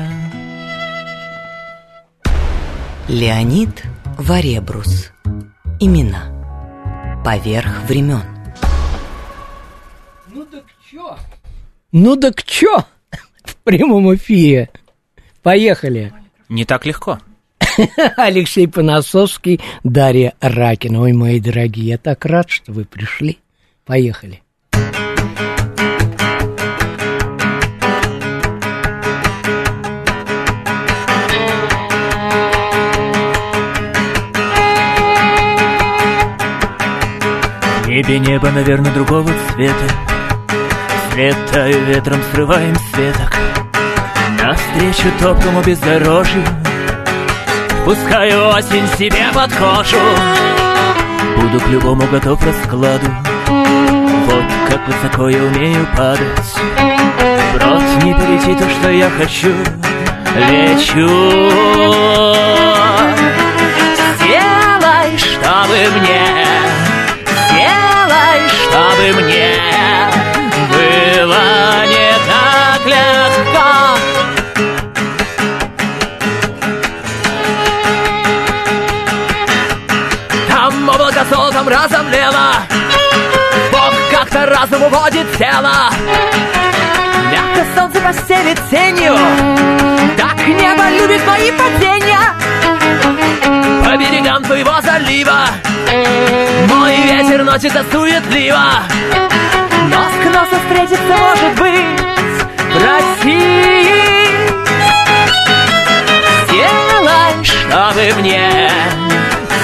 Леонид 3.09 3.83
Варебрус. 4.17 5.11
Имена. 5.81 7.21
Поверх 7.25 7.81
времен. 7.89 8.23
Ну 10.27 10.45
так 10.45 10.63
чё? 10.89 11.17
Ну 11.91 12.15
так 12.15 12.43
чё? 12.43 12.85
В 13.43 13.55
прямом 13.57 14.13
эфире. 14.15 14.69
Поехали. 15.41 16.13
Не 16.49 16.65
так 16.65 16.85
легко. 16.85 17.19
Алексей 18.17 18.67
Поносовский, 18.67 19.59
Дарья 19.83 20.33
Ракина. 20.39 21.01
Ой, 21.01 21.13
мои 21.13 21.39
дорогие, 21.39 21.87
я 21.87 21.97
так 21.97 22.25
рад, 22.25 22.49
что 22.49 22.71
вы 22.71 22.85
пришли. 22.85 23.39
Поехали. 23.85 24.41
В 37.83 37.87
небе 37.87 38.19
небо, 38.19 38.49
наверное, 38.49 38.93
другого 38.93 39.31
цвета 39.51 40.12
Слетаю 41.13 41.85
ветром, 41.85 42.19
срываем 42.33 42.75
светок 42.91 43.37
Навстречу 44.41 45.11
топкому 45.19 45.61
бездорожью 45.61 46.43
Пускаю 47.85 48.47
осень 48.47 48.87
себе 48.97 49.27
под 49.31 49.53
кожу. 49.53 49.99
Буду 51.37 51.59
к 51.59 51.67
любому 51.67 52.07
готов 52.07 52.43
раскладу 52.43 53.05
Вот 53.45 54.43
как 54.67 54.87
высоко 54.87 55.29
я 55.29 55.43
умею 55.43 55.87
падать. 55.95 56.55
Брод 57.53 57.83
не 58.03 58.15
перейти 58.15 58.55
то, 58.55 58.67
что 58.71 58.89
я 58.89 59.07
хочу 59.11 59.53
Лечу. 60.49 61.07
Сделай, 64.17 65.15
чтобы 65.19 65.77
мне 65.99 66.47
Сделай, 67.51 68.49
чтобы 68.49 69.21
мне 69.21 70.12
Было 71.33 71.85
не 71.87 72.13
так 72.27 72.85
легко 72.85 73.97
Там 80.47 80.89
облако 80.89 81.25
золотом 81.29 81.67
разомлело. 81.67 82.53
Бог 83.71 83.93
как-то 84.11 84.45
разум 84.45 84.83
уводит 84.83 85.25
тело. 85.37 85.89
Мягко 87.31 87.65
солнце 87.75 87.99
постелит 87.99 88.59
тенью. 88.69 89.17
Так 90.17 90.37
небо 90.47 90.89
любит 90.89 91.25
мои 91.25 91.51
падения. 91.51 92.19
По 93.83 93.97
берегам 93.97 94.43
твоего 94.43 94.79
залива. 94.81 95.47
Мой 96.67 96.95
ветер 96.97 97.43
носится 97.43 97.83
суетливо 97.91 98.83
носу 99.89 100.12
встретиться 100.73 101.15
может 101.17 101.53
быть 101.59 102.01
в 102.57 102.77
России. 102.83 103.93
Сделай, 106.47 107.43
чтобы 107.43 108.13
мне 108.19 108.71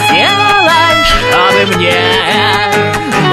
Сделай, 0.08 1.04
чтобы 1.04 1.76
мне. 1.76 2.02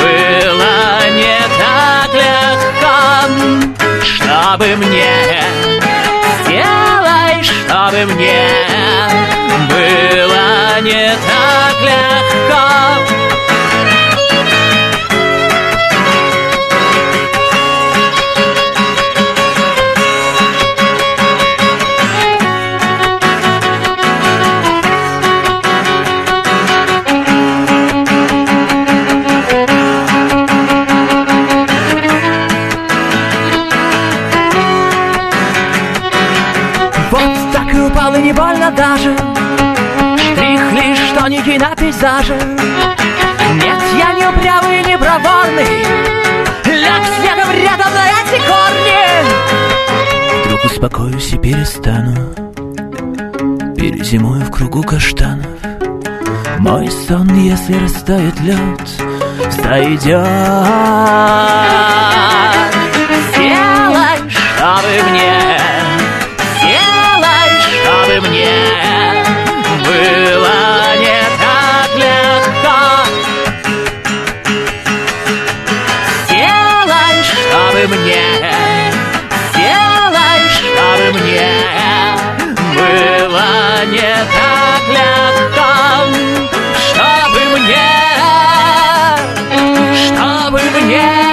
Было 0.01 1.11
не 1.11 1.39
так 1.59 2.11
легко 2.15 2.99
Чтобы 4.03 4.77
мне. 4.77 5.43
Сделай, 6.45 7.43
чтобы 7.43 8.05
мне. 8.15 8.49
Было 9.69 10.81
не 10.81 11.11
так 11.29 11.81
легко 11.83 12.17
больно 38.67 38.71
даже 38.71 39.17
Штрих 40.19 40.73
лишь 40.73 41.11
тоненький 41.19 41.59
на 41.59 41.75
пейзаже. 41.75 42.35
Нет, 43.55 43.83
я 43.99 44.13
не 44.13 44.27
упрямый 44.27 44.85
не 44.85 44.99
проворный. 44.99 45.85
Ляг 46.65 47.03
следом 47.19 47.51
рядом 47.53 47.93
на 47.95 48.07
эти 48.11 48.39
корни. 48.47 49.03
Вдруг 50.47 50.65
успокоюсь 50.65 51.33
и 51.33 51.39
перестану. 51.39 52.15
Перезимую 53.77 54.43
в 54.43 54.51
кругу 54.51 54.83
каштанов. 54.83 55.47
Мой 56.59 56.91
сон, 56.91 57.29
если 57.35 57.75
растает 57.75 58.41
лед 58.41 58.81
Зайдет 59.63 60.27
Сделай, 63.31 64.31
чтобы 64.31 65.11
мне 65.11 65.46
было 69.97 70.97
не 70.99 71.21
так 71.43 71.91
легко. 71.97 72.79
Сделай, 76.29 77.17
чтобы 77.31 77.81
мне, 77.97 78.27
сделай, 79.53 80.41
чтобы 80.57 81.07
мне 81.19 81.53
было 82.75 83.85
не 83.87 84.15
так 84.37 84.83
легко. 84.97 85.73
Чтобы 86.89 87.41
мне, 87.59 87.91
чтобы 89.95 90.61
мне 90.81 91.26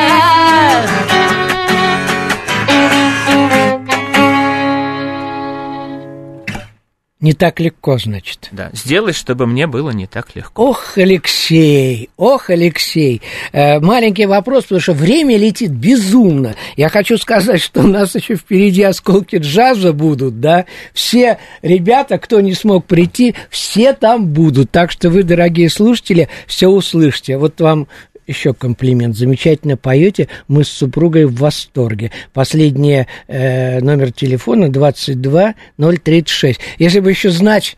Не 7.23 7.31
так 7.31 7.61
легко, 7.61 7.97
значит. 7.97 8.49
Да, 8.51 8.69
сделай, 8.73 9.13
чтобы 9.13 9.47
мне 9.47 9.65
было 9.65 9.91
не 9.91 10.07
так 10.07 10.35
легко. 10.35 10.71
Ох, 10.71 10.97
Алексей, 10.97 12.09
ох, 12.17 12.49
Алексей. 12.49 13.21
Э, 13.53 13.79
маленький 13.79 14.25
вопрос, 14.25 14.63
потому 14.63 14.81
что 14.81 14.91
время 14.91 15.37
летит 15.37 15.71
безумно. 15.71 16.55
Я 16.75 16.89
хочу 16.89 17.17
сказать, 17.17 17.61
что 17.61 17.79
у 17.79 17.87
нас 17.87 18.13
еще 18.13 18.35
впереди 18.35 18.83
осколки 18.83 19.37
джаза 19.37 19.93
будут, 19.93 20.41
да. 20.41 20.65
Все 20.93 21.39
ребята, 21.61 22.17
кто 22.17 22.41
не 22.41 22.53
смог 22.53 22.87
прийти, 22.87 23.35
все 23.49 23.93
там 23.93 24.27
будут. 24.27 24.71
Так 24.71 24.91
что 24.91 25.09
вы, 25.09 25.23
дорогие 25.23 25.69
слушатели, 25.69 26.27
все 26.45 26.67
услышите. 26.67 27.37
Вот 27.37 27.61
вам 27.61 27.87
еще 28.27 28.53
комплимент. 28.53 29.15
Замечательно 29.15 29.77
поете. 29.77 30.27
Мы 30.47 30.63
с 30.63 30.69
супругой 30.69 31.25
в 31.25 31.35
восторге. 31.35 32.11
Последний 32.33 33.07
э, 33.27 33.79
номер 33.81 34.11
телефона 34.11 34.69
22036. 34.69 36.59
Если 36.77 36.99
бы 36.99 37.09
еще 37.09 37.29
знать, 37.29 37.77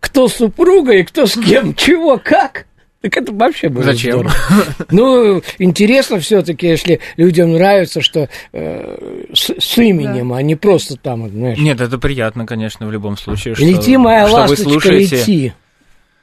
кто 0.00 0.28
супруга 0.28 0.92
и 0.92 1.02
кто 1.02 1.26
с 1.26 1.34
кем, 1.34 1.74
чего, 1.76 2.20
как, 2.22 2.66
так 3.00 3.16
это 3.16 3.32
вообще 3.32 3.68
было 3.68 3.84
Зачем? 3.84 4.28
здорово. 4.28 4.34
Ну, 4.90 5.42
интересно 5.58 6.18
все-таки, 6.18 6.66
если 6.66 7.00
людям 7.16 7.52
нравится, 7.52 8.00
что 8.00 8.28
э, 8.52 9.24
с, 9.32 9.50
с 9.58 9.78
именем, 9.78 10.32
а 10.32 10.42
не 10.42 10.56
просто 10.56 10.96
там, 10.96 11.28
знаешь. 11.28 11.58
Нет, 11.58 11.80
это 11.80 11.98
приятно, 11.98 12.46
конечно, 12.46 12.86
в 12.86 12.92
любом 12.92 13.16
случае. 13.16 13.54
Что, 13.54 13.64
Лети, 13.64 13.96
моя 13.96 14.26
что 14.26 14.36
вы 14.36 14.40
ласточка, 14.42 14.70
слушаете. 14.70 15.16
лети. 15.16 15.52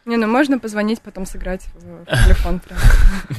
Не, 0.06 0.18
ну 0.18 0.28
можно 0.28 0.60
позвонить, 0.60 1.00
потом 1.02 1.26
сыграть 1.26 1.62
в, 1.76 2.06
телефон 2.26 2.60
прям. 2.60 2.80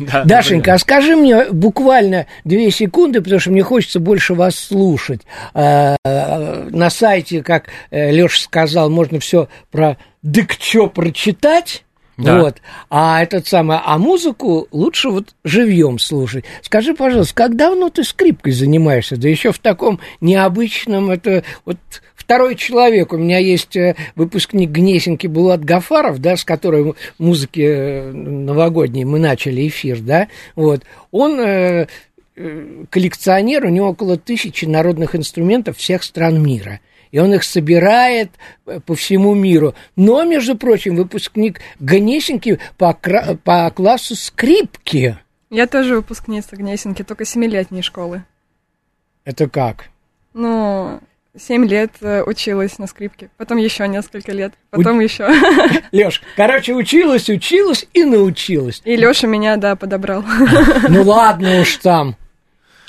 Да, 0.08 0.24
Дашенька, 0.24 0.74
а 0.74 0.78
скажи 0.78 1.14
мне 1.14 1.44
буквально 1.50 2.26
две 2.44 2.70
секунды, 2.70 3.20
потому 3.20 3.38
что 3.40 3.50
мне 3.50 3.62
хочется 3.62 4.00
больше 4.00 4.34
вас 4.34 4.56
слушать. 4.56 5.22
А, 5.52 5.96
На 6.04 6.90
сайте, 6.90 7.42
как 7.42 7.66
Леша 7.90 8.40
сказал, 8.40 8.88
можно 8.88 9.20
все 9.20 9.48
про 9.70 9.98
дык 10.22 10.56
чё 10.56 10.86
прочитать. 10.88 11.84
Да. 12.16 12.38
Вот. 12.40 12.58
А 12.90 13.22
этот 13.22 13.46
самый, 13.48 13.78
а 13.84 13.98
музыку 13.98 14.68
лучше 14.70 15.08
вот 15.08 15.34
живьем 15.42 15.98
слушать. 15.98 16.44
Скажи, 16.62 16.94
пожалуйста, 16.94 17.34
как 17.34 17.56
давно 17.56 17.90
ты 17.90 18.04
скрипкой 18.04 18.52
занимаешься? 18.52 19.16
Да 19.16 19.28
еще 19.28 19.50
в 19.50 19.58
таком 19.58 19.98
необычном, 20.20 21.10
это 21.10 21.42
вот 21.64 21.78
второй 22.24 22.56
человек. 22.56 23.12
У 23.12 23.16
меня 23.16 23.38
есть 23.38 23.76
э, 23.76 23.96
выпускник 24.16 24.70
Гнесинки 24.70 25.26
Булат 25.26 25.64
Гафаров, 25.64 26.20
да, 26.20 26.36
с 26.36 26.44
которой 26.44 26.94
музыки 27.18 27.60
э, 27.60 28.12
новогодней 28.12 29.04
мы 29.04 29.18
начали 29.18 29.68
эфир, 29.68 30.00
да, 30.00 30.28
вот. 30.56 30.82
Он 31.10 31.38
э, 31.40 31.86
коллекционер, 32.90 33.66
у 33.66 33.68
него 33.68 33.88
около 33.88 34.16
тысячи 34.16 34.64
народных 34.64 35.14
инструментов 35.14 35.76
всех 35.76 36.02
стран 36.02 36.42
мира 36.42 36.80
и 37.12 37.20
он 37.20 37.32
их 37.32 37.44
собирает 37.44 38.32
по 38.86 38.96
всему 38.96 39.34
миру. 39.34 39.76
Но, 39.94 40.24
между 40.24 40.58
прочим, 40.58 40.96
выпускник 40.96 41.60
Гнесинки 41.78 42.58
по, 42.76 42.92
кра- 42.92 43.38
по 43.44 43.70
классу 43.70 44.16
скрипки. 44.16 45.16
Я 45.48 45.68
тоже 45.68 45.94
выпускница 45.94 46.56
Гнесинки, 46.56 47.04
только 47.04 47.24
семилетней 47.24 47.82
школы. 47.82 48.24
Это 49.24 49.48
как? 49.48 49.90
Ну, 50.32 50.98
семь 51.36 51.66
лет 51.66 51.90
э, 52.00 52.22
училась 52.22 52.78
на 52.78 52.86
скрипке, 52.86 53.30
потом 53.36 53.58
еще 53.58 53.86
несколько 53.88 54.32
лет, 54.32 54.54
потом 54.70 55.00
еще. 55.00 55.28
Леш, 55.92 56.22
короче, 56.36 56.74
училась, 56.74 57.28
училась 57.28 57.86
и 57.92 58.04
научилась. 58.04 58.80
И 58.84 58.96
Леша 58.96 59.26
меня, 59.26 59.56
да, 59.56 59.76
подобрал. 59.76 60.24
Ну 60.88 61.02
ладно 61.02 61.60
уж 61.60 61.76
там. 61.76 62.16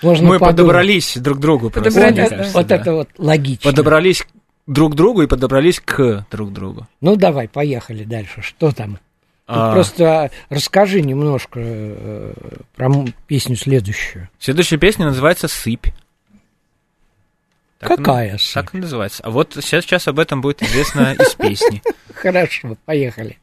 Можно 0.02 0.28
Мы 0.28 0.40
подумать. 0.40 0.58
подобрались 0.58 1.18
друг 1.18 1.38
к 1.38 1.42
другу. 1.42 1.70
просто, 1.70 1.90
Подобрались, 1.90 2.30
да. 2.30 2.36
кажется, 2.38 2.58
Вот 2.58 2.68
да. 2.68 2.76
это 2.76 2.94
вот 2.94 3.10
логично. 3.18 3.72
Подобрались 3.72 4.28
друг 4.68 4.94
к 4.94 4.96
другу 4.96 5.22
и 5.24 5.28
подобрались 5.28 5.80
к 5.80 6.26
друг 6.30 6.52
другу. 6.52 6.88
Ну 7.02 7.16
давай, 7.16 7.48
поехали 7.48 8.04
дальше. 8.04 8.42
Что 8.42 8.72
там? 8.72 9.00
А, 9.48 9.74
Просто 9.74 10.32
расскажи 10.50 11.02
немножко 11.02 11.60
э, 11.64 12.34
про 12.76 12.90
песню 13.28 13.56
следующую. 13.56 14.28
Следующая 14.40 14.78
песня 14.78 15.06
называется 15.06 15.48
«Сыпь». 15.48 15.88
Какая 17.88 18.38
сыпь? 18.38 18.54
Так 18.54 18.74
называется. 18.74 19.24
А 19.24 19.30
вот 19.30 19.58
сейчас 19.62 20.08
об 20.08 20.20
этом 20.20 20.42
будет 20.42 20.62
известно 20.64 21.14
из 21.14 21.34
песни. 21.36 21.82
Хорошо, 22.14 22.78
поехали. 22.86 23.38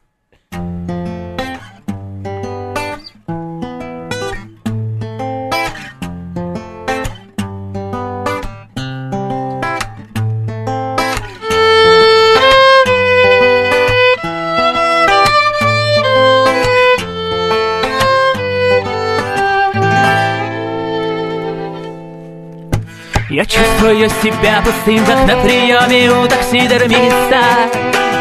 Чувствую 23.93 24.09
себя 24.23 24.61
пустым, 24.61 25.05
как 25.05 25.27
на 25.27 25.41
приеме 25.43 26.11
у 26.11 26.27
таксидермиста. 26.27 27.41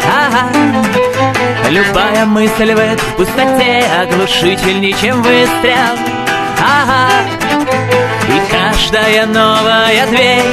Ага. 0.07 0.51
Любая 1.71 2.27
мысль 2.27 2.75
в 2.75 2.79
этой 2.79 3.13
пустоте 3.17 3.85
оглушительней, 4.01 4.95
чем 5.01 5.23
выстрел. 5.23 5.97
Ага. 6.61 7.09
И 8.29 8.53
каждая 8.53 9.27
новая 9.27 10.07
дверь 10.07 10.45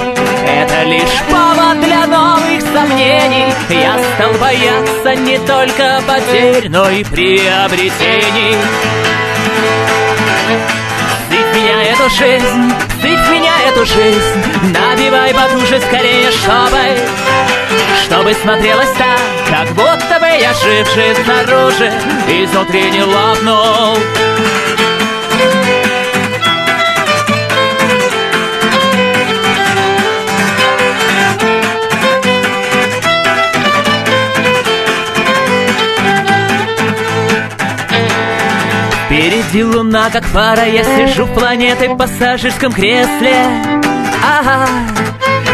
Это 0.48 0.84
лишь 0.84 1.22
повод 1.30 1.80
для 1.82 2.08
новых 2.08 2.62
сомнений 2.62 3.54
Я 3.70 3.96
стал 4.16 4.34
бояться 4.34 5.16
не 5.22 5.38
только 5.40 6.02
потерь, 6.08 6.68
но 6.70 6.90
и 6.90 7.04
приобретений 7.04 8.58
Сыпь 11.30 11.56
меня 11.56 11.84
эту 11.84 12.10
жизнь, 12.10 12.74
сыпь 13.10 13.30
меня 13.30 13.54
эту 13.68 13.86
жизнь 13.86 14.44
Набивай 14.64 15.34
потуже 15.34 15.80
скорее, 15.82 16.32
чтобы 16.32 16.80
Чтобы 18.04 18.34
смотрелось 18.34 18.92
так, 18.98 19.20
как 19.50 19.68
будто 19.70 20.20
бы 20.20 20.28
я 20.28 20.54
живший 20.54 21.16
снаружи 21.24 21.92
Изнутри 22.28 22.92
не 22.92 23.04
лопнул 23.04 23.98
Впереди 39.10 39.64
луна, 39.64 40.12
как 40.12 40.24
пара, 40.28 40.66
я 40.68 40.84
сижу 40.84 41.26
в 41.26 41.34
планеты 41.34 41.90
в 41.90 41.98
пассажирском 41.98 42.72
кресле. 42.72 43.34
Ага, 44.24 44.68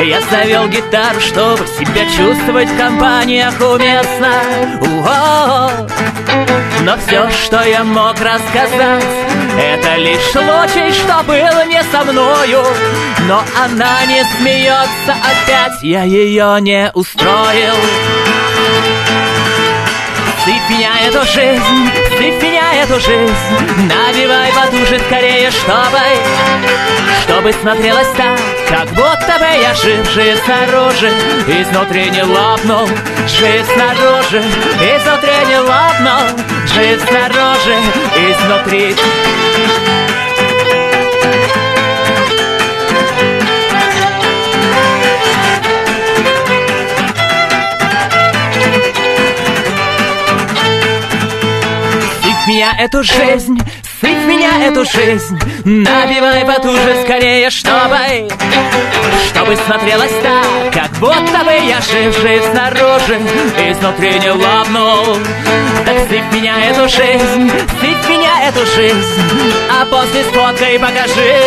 я 0.04 0.20
завел 0.30 0.68
гитару, 0.68 1.22
чтобы 1.22 1.66
себя 1.66 2.04
чувствовать 2.18 2.68
в 2.68 2.78
компаниях 2.78 3.54
уместно. 3.62 4.34
Уо! 4.82 5.88
Но 6.82 6.98
все, 6.98 7.30
что 7.32 7.64
я 7.64 7.86
мог 7.86 8.20
рассказать, 8.20 9.06
это 9.58 9.96
лишь 9.96 10.32
случай, 10.34 10.92
что 10.92 11.24
был 11.24 11.70
не 11.70 11.82
со 11.84 12.04
мною. 12.04 12.62
Но 13.22 13.42
она 13.58 14.06
не 14.06 14.22
смеется 14.38 15.14
опять, 15.14 15.82
я 15.82 16.04
ее 16.04 16.58
не 16.60 16.92
устроил. 16.94 17.76
Сыпь 20.46 20.70
меня 20.70 20.92
эту 21.08 21.26
жизнь, 21.26 21.90
сыпь 22.20 22.44
меня 22.44 22.84
эту 22.84 23.00
жизнь. 23.00 23.34
Набивай 23.90 24.52
потуже 24.54 25.00
скорее, 25.08 25.50
чтобы 25.50 26.00
Чтобы 27.24 27.52
смотрелось 27.52 28.10
так, 28.16 28.40
как 28.70 28.88
будто 28.90 29.40
бы 29.40 29.48
я 29.60 29.74
жив, 29.74 30.08
жив 30.12 30.40
снаружи. 30.46 31.12
Изнутри 31.48 32.12
не 32.12 32.22
лопнул, 32.22 32.88
жив 33.26 33.66
снаружи. 33.74 34.44
Изнутри 34.82 35.34
не 35.50 35.60
лопнул, 35.62 36.46
жив 36.68 37.02
снаружи. 37.10 37.76
Изнутри 38.16 38.96
меня 52.56 52.74
эту 52.80 53.04
жизнь, 53.04 53.60
сыпь 54.00 54.26
меня 54.28 54.66
эту 54.66 54.86
жизнь. 54.86 55.38
Набивай 55.66 56.46
потуже 56.46 57.02
скорее, 57.04 57.50
чтобы 57.50 58.30
Чтобы 59.28 59.58
смотрелось 59.58 60.14
так, 60.24 60.74
как 60.74 60.90
будто 61.02 61.44
бы 61.44 61.52
я 61.52 61.82
жив, 61.82 62.18
жив 62.18 62.46
снаружи 62.52 63.20
Изнутри 63.70 64.20
не 64.20 64.30
лопнул. 64.30 65.18
Так 65.86 65.98
сыпь 66.08 66.32
меня 66.32 66.56
эту 66.70 66.88
жизнь, 66.88 67.52
сыпь 67.82 68.10
меня 68.10 68.48
эту 68.48 68.66
жизнь 68.68 69.22
А 69.70 69.86
после 69.88 70.24
сфоткай 70.24 70.80
покажи 70.80 71.42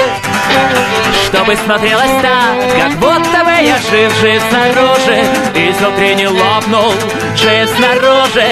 чтобы 1.29 1.55
смотрелось 1.57 2.23
так, 2.23 2.57
как 2.81 2.92
будто 2.99 3.44
бы 3.44 3.51
я 3.62 3.77
жив, 3.90 4.12
жив 4.21 4.42
снаружи 4.49 5.25
Изнутри 5.55 6.14
не 6.14 6.27
лопнул, 6.27 6.92
жив 7.37 7.68
снаружи 7.77 8.47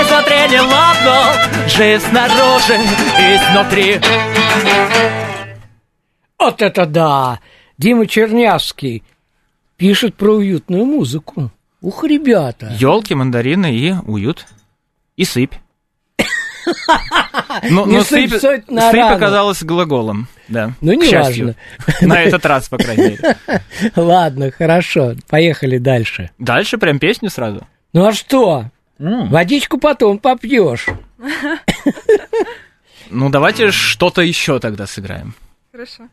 Изнутри 0.00 0.48
не 0.48 0.60
лопнул, 0.60 1.59
жив 1.76 2.02
снаружи 2.02 2.74
Изнутри 2.74 4.00
Вот 6.38 6.62
это 6.62 6.86
да! 6.86 7.40
Дима 7.78 8.06
Чернявский 8.06 9.02
пишет 9.76 10.14
про 10.14 10.32
уютную 10.34 10.84
музыку. 10.84 11.50
Ух, 11.80 12.04
ребята! 12.04 12.74
Елки, 12.78 13.14
мандарины 13.14 13.74
и 13.74 13.92
уют. 14.06 14.46
И 15.16 15.24
сыпь. 15.24 15.54
Но, 17.70 17.86
Не 17.86 17.96
но 17.98 18.04
сыпь 18.04 18.30
сыпь, 18.30 18.40
соль 18.40 18.62
на 18.68 18.90
сыпь 18.90 19.00
рану. 19.00 19.16
оказалась 19.16 19.62
глаголом, 19.62 20.28
да. 20.48 20.72
Ну, 20.80 20.92
к 20.92 20.96
не 21.02 21.10
счастью. 21.10 21.56
На 22.00 22.22
этот 22.22 22.44
раз, 22.46 22.68
по 22.68 22.76
крайней 22.78 23.02
мере. 23.18 23.36
Ладно, 23.96 24.50
хорошо, 24.50 25.14
поехали 25.28 25.78
дальше. 25.78 26.30
Дальше 26.38 26.78
прям 26.78 26.98
песню 26.98 27.28
сразу. 27.30 27.66
Ну 27.92 28.06
а 28.06 28.12
что? 28.12 28.66
Водичку 29.00 29.78
потом 29.78 30.18
попьешь. 30.18 30.86
Ну, 33.12 33.28
давайте 33.28 33.72
что-то 33.72 34.22
еще 34.22 34.60
тогда 34.60 34.86
сыграем. 34.86 35.34
Хорошо. 35.72 36.04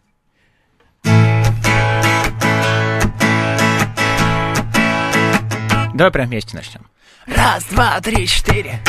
Давай 5.93 6.11
прям 6.11 6.27
вместе 6.27 6.57
начнем. 6.57 6.87
Раз, 7.27 7.65
два, 7.65 8.01
три, 8.01 8.25
четыре. 8.25 8.81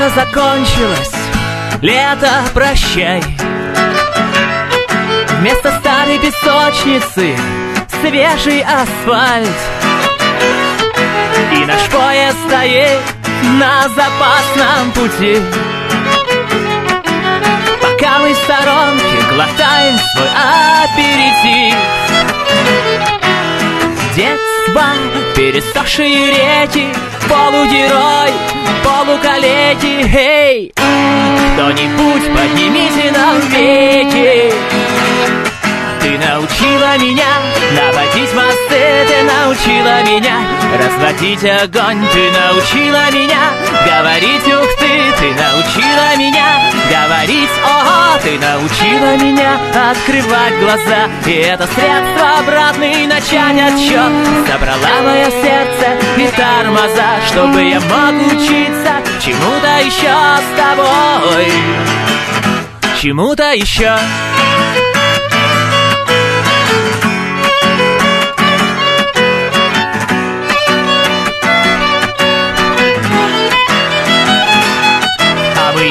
Лето 0.00 0.14
закончилось, 0.14 1.12
лето 1.82 2.30
прощай. 2.54 3.22
Вместо 5.40 5.78
старой 5.78 6.18
песочницы 6.18 7.36
свежий 8.00 8.62
асфальт. 8.62 9.50
И 11.52 11.66
наш 11.66 11.82
поезд 11.90 12.38
стоит 12.46 13.00
на 13.58 13.88
запасном 13.90 14.90
пути. 14.94 15.38
Пока 17.82 18.20
мы 18.20 18.32
в 18.32 18.36
сторонке 18.38 19.18
глотаем 19.30 19.98
свой 19.98 20.28
аперитив 20.82 21.99
Детство, 24.66 24.84
пересохшие 25.36 26.26
реки 26.26 26.88
Полугерой, 27.28 28.30
полукалеки 28.84 30.06
Эй, 30.14 30.72
кто-нибудь 31.54 32.24
поднимите 32.34 33.10
нам 33.12 33.40
веки 33.48 34.52
Ты 36.10 36.18
научила 36.18 36.98
меня 36.98 37.28
наводить 37.70 38.34
мосты 38.34 39.06
Ты 39.06 39.22
научила 39.22 40.02
меня 40.02 40.40
разводить 40.76 41.44
огонь. 41.44 42.04
Ты 42.12 42.30
научила 42.32 43.10
меня 43.12 43.38
говорить 43.86 44.44
ух 44.48 44.76
ты! 44.80 45.12
Ты 45.20 45.30
научила 45.40 46.16
меня 46.16 46.48
говорить 46.90 47.50
ого 47.62 48.18
Ты 48.24 48.40
научила 48.40 49.16
меня 49.18 49.54
открывать 49.92 50.58
глаза. 50.58 51.08
И 51.26 51.30
это 51.30 51.68
средство 51.68 52.38
обратный 52.40 53.06
начать 53.06 53.72
отчет 53.72 54.10
Забрала 54.48 55.02
мое 55.04 55.30
сердце 55.30 55.96
и 56.16 56.26
тормоза 56.36 57.20
Чтобы 57.28 57.62
я 57.62 57.78
мог 57.78 58.32
учиться 58.32 58.94
чему-то 59.24 59.78
еще 59.84 60.10
с 60.10 60.58
тобой. 60.58 61.52
Чему-то 63.00 63.52
еще 63.52 63.96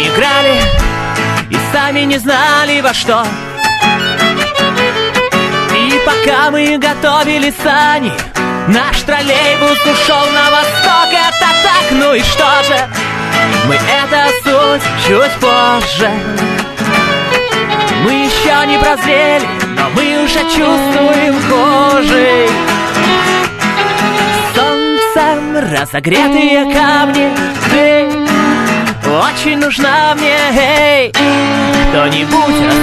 играли 0.08 0.62
и 1.50 1.58
сами 1.74 2.02
не 2.02 2.18
знали 2.18 2.82
во 2.82 2.94
что. 2.94 3.26
И 5.76 6.02
пока 6.06 6.52
мы 6.52 6.78
готовили 6.78 7.54
сани 7.64 8.12
Наш 8.68 9.02
троллейбус 9.02 9.80
ушел 9.82 10.26
на 10.32 10.52
восток. 10.52 11.08
Это 11.12 11.48
так, 11.64 11.92
ну 11.92 12.14
и 12.14 12.22
что 12.22 12.64
же? 12.64 12.88
Мы 13.68 13.76
это 13.76 14.28
суть 14.44 14.84
чуть 15.08 15.32
позже. 15.40 16.10
Мы 18.04 18.12
еще 18.12 18.66
не 18.68 18.78
прозрели 18.78 19.48
Но 19.76 19.90
мы 19.96 20.24
уже 20.24 20.40
чувствуем 20.44 21.36
кожей. 21.50 22.50
Солнцем 24.56 25.58
разогретые 25.58 26.74
камни 26.74 27.32
Ты 27.72 28.19
очень 29.10 29.58
нужна 29.58 30.14
мне, 30.16 30.38
эй 30.54 31.12
Кто-нибудь 31.90 32.79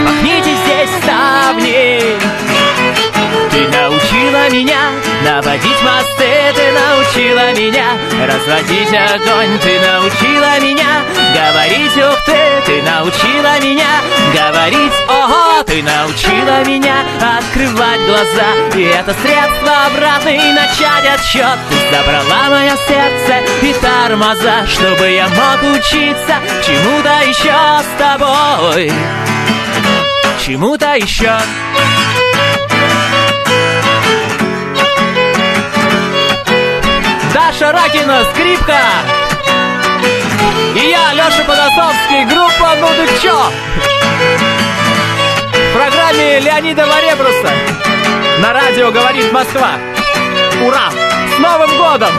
разводить 8.27 8.89
огонь 8.89 9.59
Ты 9.63 9.79
научила 9.81 10.61
меня 10.61 11.03
говорить 11.35 11.97
ух 11.97 12.19
ты 12.25 12.63
Ты 12.67 12.83
научила 12.83 13.61
меня 13.61 14.01
говорить 14.35 14.93
ого 15.09 15.63
Ты 15.65 15.83
научила 15.83 16.65
меня 16.65 17.05
открывать 17.39 18.01
глаза 18.07 18.49
И 18.75 18.83
это 18.83 19.15
средство 19.23 19.87
обратный 19.87 20.53
начать 20.53 21.07
отсчет 21.15 21.59
Ты 21.71 21.97
забрала 21.97 22.51
мое 22.51 22.77
сердце 22.87 23.43
и 23.63 23.73
тормоза 23.81 24.67
Чтобы 24.67 25.11
я 25.11 25.29
мог 25.29 25.77
учиться 25.77 26.37
чему-то 26.65 27.29
еще 27.29 27.57
с 27.83 27.99
тобой. 27.99 28.93
Чему-то 30.45 30.95
еще 30.95 31.39
Даша 37.37 37.71
Ракина, 37.71 38.25
скрипка 38.33 38.81
И 40.75 40.89
я, 40.89 41.13
Леша 41.13 41.45
Подосовский, 41.45 42.25
группа 42.25 42.75
«Ну 42.81 42.89
ты 42.97 43.21
чё?» 43.21 43.39
В 45.53 45.77
программе 45.77 46.41
Леонида 46.41 46.87
Варебруса 46.87 47.53
На 48.39 48.55
радио 48.55 48.91
«Говорит 48.91 49.31
Москва» 49.35 49.73
Ура! 50.65 50.91
С 51.37 51.39
Новым 51.39 51.77
годом! 51.77 52.13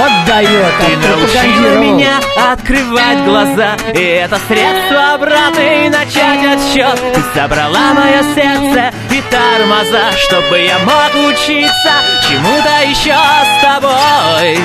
Отдает, 0.00 0.72
Ты 0.80 0.96
научила 0.96 1.78
меня 1.78 2.20
открывать 2.50 3.22
глаза. 3.24 3.76
И 3.94 3.98
это 3.98 4.38
средство 4.48 5.14
обратный 5.14 5.90
начать 5.90 6.42
отсчет. 6.42 6.98
Ты 7.14 7.22
забрала 7.34 7.92
мое 7.92 8.22
сердце 8.34 8.94
и 9.10 9.22
тормоза 9.30 10.10
Чтобы 10.12 10.58
я 10.60 10.78
мог 10.78 11.30
учиться 11.30 11.92
чему-то 12.26 12.88
еще 12.88 13.14
с 13.14 13.62
тобой. 13.62 14.58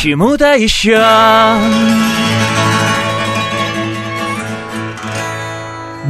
Чему-то 0.00 0.54
еще 0.54 0.96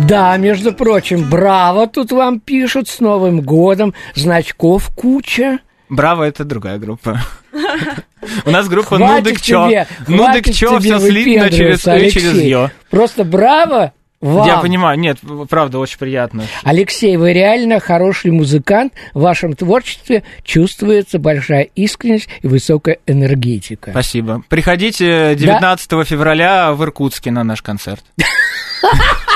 Да, 0.06 0.36
между 0.36 0.72
прочим, 0.72 1.28
браво, 1.28 1.86
тут 1.86 2.12
вам 2.12 2.40
пишут 2.40 2.88
с 2.88 3.00
Новым 3.00 3.40
годом, 3.40 3.94
значков 4.14 4.90
куча. 4.94 5.60
Браво, 5.88 6.24
это 6.24 6.44
другая 6.44 6.78
группа. 6.78 7.20
У 8.44 8.50
нас 8.50 8.68
группа 8.68 8.98
Нудык 8.98 9.40
тебе, 9.40 9.86
Нудык 10.06 10.44
тебе 10.44 10.78
все 10.80 10.98
слитно 10.98 11.50
через. 11.50 11.84
«ё». 12.42 12.70
Просто 12.90 13.24
браво 13.24 13.92
вам. 14.20 14.46
Я 14.46 14.58
понимаю, 14.58 14.98
нет, 14.98 15.18
правда, 15.48 15.78
очень 15.78 15.98
приятно. 15.98 16.44
Алексей, 16.62 17.16
вы 17.16 17.32
реально 17.32 17.80
хороший 17.80 18.30
музыкант. 18.30 18.92
В 19.14 19.20
вашем 19.20 19.54
творчестве 19.54 20.24
чувствуется 20.44 21.18
большая 21.18 21.62
искренность 21.74 22.28
и 22.42 22.46
высокая 22.46 22.98
энергетика. 23.06 23.92
Спасибо. 23.92 24.42
Приходите 24.48 25.34
19 25.36 26.06
февраля 26.06 26.74
в 26.74 26.82
Иркутске 26.82 27.30
на 27.30 27.44
наш 27.44 27.62
концерт. 27.62 28.04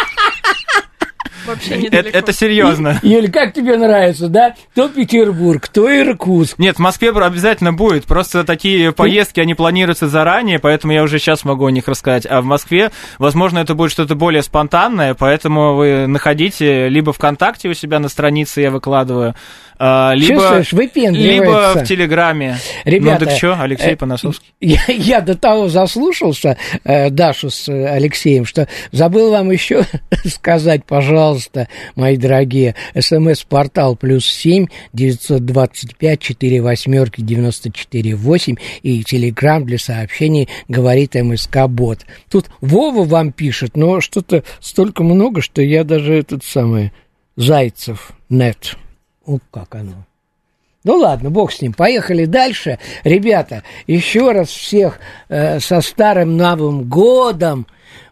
Вообще 1.54 1.74
Это, 1.74 1.82
недалеко. 1.82 2.18
это 2.18 2.32
серьезно. 2.32 3.00
Юль, 3.02 3.30
как 3.30 3.52
тебе 3.52 3.76
нравится, 3.76 4.28
да? 4.28 4.54
То 4.74 4.88
Петербург, 4.88 5.66
то 5.68 5.88
Иркутск. 5.88 6.58
Нет, 6.58 6.76
в 6.76 6.80
Москве 6.80 7.10
обязательно 7.10 7.72
будет. 7.72 8.04
Просто 8.04 8.44
такие 8.44 8.92
поездки, 8.92 9.40
они 9.40 9.54
планируются 9.54 10.08
заранее, 10.08 10.58
поэтому 10.58 10.92
я 10.92 11.02
уже 11.02 11.18
сейчас 11.18 11.44
могу 11.44 11.66
о 11.66 11.70
них 11.70 11.88
рассказать. 11.88 12.26
А 12.28 12.40
в 12.40 12.44
Москве, 12.44 12.90
возможно, 13.18 13.58
это 13.58 13.74
будет 13.74 13.90
что-то 13.90 14.14
более 14.14 14.42
спонтанное, 14.42 15.14
поэтому 15.14 15.74
вы 15.74 16.06
находите 16.06 16.88
либо 16.88 17.12
ВКонтакте 17.12 17.68
у 17.68 17.74
себя 17.74 17.98
на 17.98 18.08
странице, 18.08 18.60
я 18.60 18.70
выкладываю, 18.70 19.34
либо, 19.78 20.40
Чувствуешь, 20.40 20.72
либо 20.72 21.74
в 21.74 21.84
Телеграме. 21.84 22.58
Ребята, 22.84 23.24
ну 23.24 23.30
так 23.30 23.36
что, 23.36 23.60
Алексей 23.60 23.92
э, 23.92 23.96
Панасовский? 23.96 24.54
Я, 24.60 24.82
я 24.88 25.20
до 25.20 25.36
того 25.36 25.68
заслушался 25.68 26.56
э, 26.84 27.10
Дашу 27.10 27.50
с 27.50 27.68
э, 27.68 27.86
Алексеем, 27.88 28.44
что 28.44 28.68
забыл 28.92 29.30
вам 29.30 29.50
еще 29.50 29.84
сказать, 30.24 30.84
пожалуйста, 30.84 31.68
мои 31.96 32.16
дорогие, 32.16 32.76
смс-портал 32.98 33.96
плюс 33.96 34.26
семь 34.26 34.66
девятьсот 34.92 35.44
двадцать 35.44 35.96
пять 35.96 36.20
четыре 36.20 36.60
восьмерки 36.60 37.20
девяносто 37.20 37.72
четыре 37.72 38.14
восемь 38.14 38.56
и 38.82 39.02
телеграмм 39.02 39.66
для 39.66 39.78
сообщений 39.78 40.48
говорит 40.68 41.14
МСК 41.14 41.66
Бот. 41.68 42.00
Тут 42.30 42.46
Вова 42.60 43.04
вам 43.04 43.32
пишет, 43.32 43.76
но 43.76 44.00
что-то 44.00 44.44
столько 44.60 45.02
много, 45.02 45.40
что 45.40 45.62
я 45.62 45.84
даже 45.84 46.14
этот 46.14 46.44
самый 46.44 46.92
Зайцев 47.36 48.12
нет. 48.28 48.76
О, 49.26 49.38
как 49.50 49.74
оно. 49.74 50.04
Ну 50.84 50.96
ладно, 50.98 51.30
бог 51.30 51.50
с 51.52 51.62
ним. 51.62 51.72
Поехали 51.72 52.26
дальше. 52.26 52.78
Ребята, 53.04 53.62
еще 53.86 54.32
раз 54.32 54.48
всех 54.48 54.98
э, 55.28 55.58
со 55.60 55.80
старым 55.80 56.36
Новым 56.36 56.84
годом. 56.84 57.66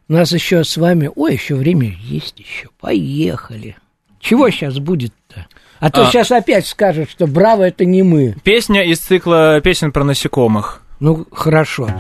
У 0.09 0.15
нас 0.15 0.33
еще 0.33 0.65
с 0.65 0.77
вами... 0.79 1.11
Ой, 1.15 1.35
еще 1.35 1.55
время 1.55 1.89
есть 2.01 2.39
еще. 2.39 2.69
Поехали. 2.81 3.77
Чего 4.21 4.49
сейчас 4.51 4.79
будет-то? 4.79 5.47
А 5.81 5.91
то 5.91 6.03
А. 6.07 6.11
сейчас 6.11 6.31
опять 6.31 6.67
скажут, 6.67 7.11
что 7.11 7.27
браво 7.27 7.65
это 7.65 7.85
не 7.85 8.03
мы. 8.03 8.37
Песня 8.43 8.85
из 8.85 9.01
цикла 9.01 9.61
песен 9.61 9.93
про 9.93 10.05
насекомых. 10.05 10.83
Ну, 11.01 11.27
хорошо. 11.33 11.91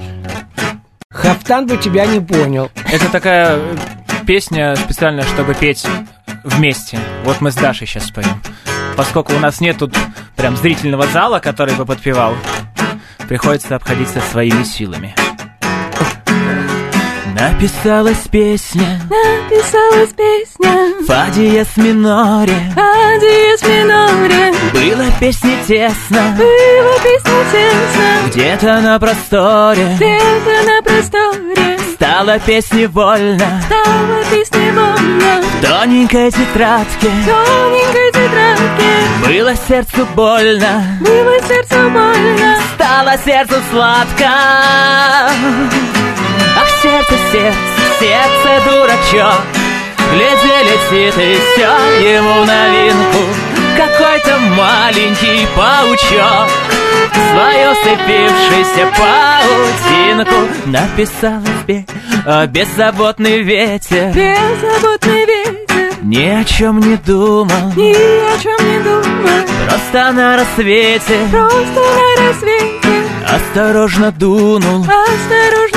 Хафтан 1.10 1.66
бы 1.66 1.76
тебя 1.76 2.06
не 2.06 2.20
понял. 2.20 2.70
Это 2.90 3.10
такая 3.10 3.58
песня 4.26 4.74
специально, 4.76 5.22
чтобы 5.22 5.54
петь 5.54 5.84
вместе. 6.44 6.98
Вот 7.24 7.40
мы 7.40 7.50
с 7.50 7.56
Дашей 7.56 7.86
сейчас 7.86 8.06
споем. 8.06 8.40
Поскольку 8.96 9.34
у 9.34 9.38
нас 9.38 9.60
нет 9.60 9.78
тут 9.78 9.94
прям 10.36 10.56
зрительного 10.56 11.06
зала, 11.06 11.38
который 11.38 11.74
бы 11.74 11.86
подпевал, 11.86 12.34
приходится 13.28 13.76
обходиться 13.76 14.20
своими 14.20 14.64
силами. 14.64 15.14
Написалась 17.42 18.28
песня. 18.30 19.00
Написалась 19.10 20.10
песня. 20.10 21.04
Фа 21.06 21.28
диез 21.34 21.76
миноре. 21.76 22.54
О 22.76 23.18
диез 23.18 23.62
миноре. 23.62 24.52
Было 24.72 25.10
песни 25.18 25.56
тесно. 25.66 26.36
Было 26.38 26.98
песня 27.02 27.44
тесно. 27.50 28.28
Где-то 28.28 28.80
на 28.80 28.98
просторе. 29.00 29.92
Где-то 29.96 30.62
на 30.66 30.82
просторе. 30.82 31.78
Стала 31.94 32.38
песня 32.40 32.88
вольно 32.88 33.62
Стала 33.66 34.24
песня 34.30 34.61
тоненькой 35.62 36.30
тетрадке. 36.30 37.10
Тоненькой 37.26 38.12
тетрадке. 38.12 38.90
Было 39.26 39.54
сердцу 39.56 40.06
больно. 40.14 40.98
Было 41.00 41.40
сердцу 41.48 41.90
больно. 41.90 42.58
Стало 42.74 43.16
сердцу 43.24 43.56
сладко. 43.70 44.28
Ах, 46.56 46.68
сердце, 46.82 47.14
сердце, 47.32 47.58
сердце, 48.00 48.62
дурачок. 48.66 49.42
Гляди, 50.12 50.54
летит 50.64 51.18
и 51.18 51.40
все 51.54 52.16
ему 52.16 52.44
новинку 52.44 53.51
Какой-то 53.76 54.38
маленький 54.38 55.46
паучок 55.56 56.48
Свою 57.30 57.74
сцепившийся 57.74 58.90
паутинку 58.98 60.48
Написал 60.66 61.40
тебе 61.66 61.86
а, 62.26 62.46
беззаботный 62.46 63.42
ветер 63.42 64.12
Беззаботный 64.12 65.26
ветер. 65.26 65.62
Ни 66.02 66.26
о 66.26 66.44
чем 66.44 66.80
не 66.80 66.96
думал. 66.96 67.72
Ни 67.76 67.92
о 67.94 68.38
чем 68.42 68.56
не 68.66 68.78
думал. 68.82 69.02
Просто 69.68 70.12
на 70.12 70.36
рассвете. 70.36 71.20
Просто 71.30 71.80
на 71.80 72.26
рассвете. 72.26 72.88
Осторожно 73.28 74.10
дунул. 74.10 74.82
Осторожно 74.82 75.71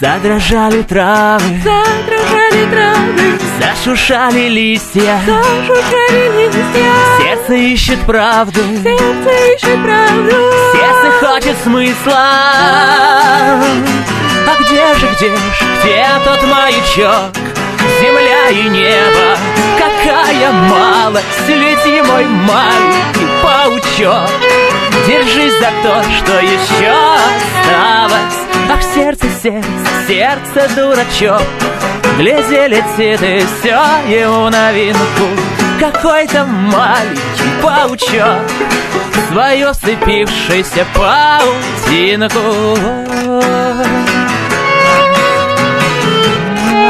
Задрожали 0.00 0.80
травы. 0.80 1.60
Задрожали 1.62 2.70
травы. 2.70 3.38
Зашуршали 3.60 4.48
листья. 4.48 5.20
Зашуршали 5.26 6.46
листья. 6.46 6.92
Сердце 7.18 7.52
ищет 7.52 8.00
правду. 8.06 8.60
Сердце 8.82 9.30
ищет 9.54 9.82
правду. 9.82 10.36
Сердце 10.72 11.10
хочет 11.20 11.56
смысла. 11.62 12.16
А 14.46 14.56
где 14.60 14.94
же, 14.94 15.06
где 15.16 15.36
же, 15.36 15.66
где 15.82 16.06
тот 16.24 16.42
маячок? 16.44 17.36
Земля 18.00 18.48
и 18.48 18.70
небо. 18.70 19.36
Какая 19.76 20.50
малость 20.50 21.46
Лети, 21.46 22.00
мой 22.00 22.24
маленький 22.24 23.28
паучок 23.42 24.30
Держись 25.06 25.58
за 25.58 25.70
то, 25.82 26.02
что 26.02 26.40
еще 26.40 26.92
осталось. 26.92 28.38
Ах, 28.70 28.82
сердце, 28.94 29.26
сердце, 29.42 29.68
сердце, 30.06 30.74
дурачок. 30.76 31.42
Гляди, 32.18 32.68
летит 32.68 33.22
и 33.22 33.44
все 33.60 33.80
ему 34.08 34.48
новинку. 34.50 35.26
Какой-то 35.80 36.44
маленький 36.44 37.62
паучок 37.62 38.42
Свою 39.32 39.72
сцепившуюся 39.72 40.86
паутинку 40.94 42.38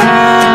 Ах, 0.02 0.49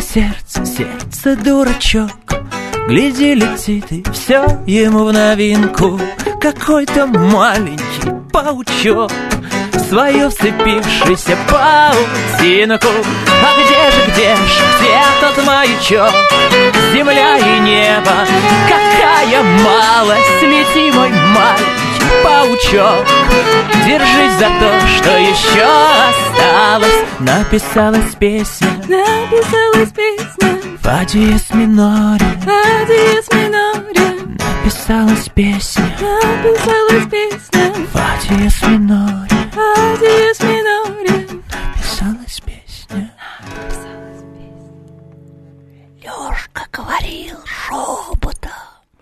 сердце, 0.00 0.66
сердце, 0.66 1.36
дурачок. 1.36 2.10
Гляди, 2.88 3.34
летит 3.34 3.92
и 3.92 4.04
все 4.12 4.44
ему 4.66 5.04
в 5.04 5.12
новинку. 5.12 6.00
Какой-то 6.40 7.06
маленький 7.06 8.10
паучок 8.32 9.12
Свою 9.88 10.30
вцепившийся 10.30 11.36
паутинку 11.50 12.88
А 13.44 13.52
где 13.58 13.90
же, 13.90 14.10
где 14.10 14.36
же, 14.36 14.62
где 14.78 15.02
тот 15.20 15.44
маячок? 15.44 16.14
Земля 16.94 17.36
и 17.36 17.60
небо 17.60 18.26
Какая 18.68 19.42
малость 19.42 20.42
Лети, 20.42 20.90
мой 20.96 21.10
маленький 21.10 21.80
паучок. 22.24 23.06
Держись 23.84 24.38
за 24.38 24.46
то, 24.60 24.86
что 24.96 25.16
еще 25.18 25.66
осталось. 26.08 27.04
Написалась 27.18 28.14
песня 28.18 28.79
Написалась 28.90 29.92
песня. 29.92 30.78
Фа 30.82 31.04
диез 31.04 31.48
миноре. 31.50 32.26
О 32.42 32.86
диез 32.88 33.28
миноре. 33.32 34.08
Написалась 34.64 35.28
песня. 35.32 35.96
Написалась 36.00 37.06
песня. 37.08 37.72
Фа 37.92 38.08
диез 38.28 38.60
миноре. 38.62 39.36
О 39.54 39.96
диез 40.00 40.29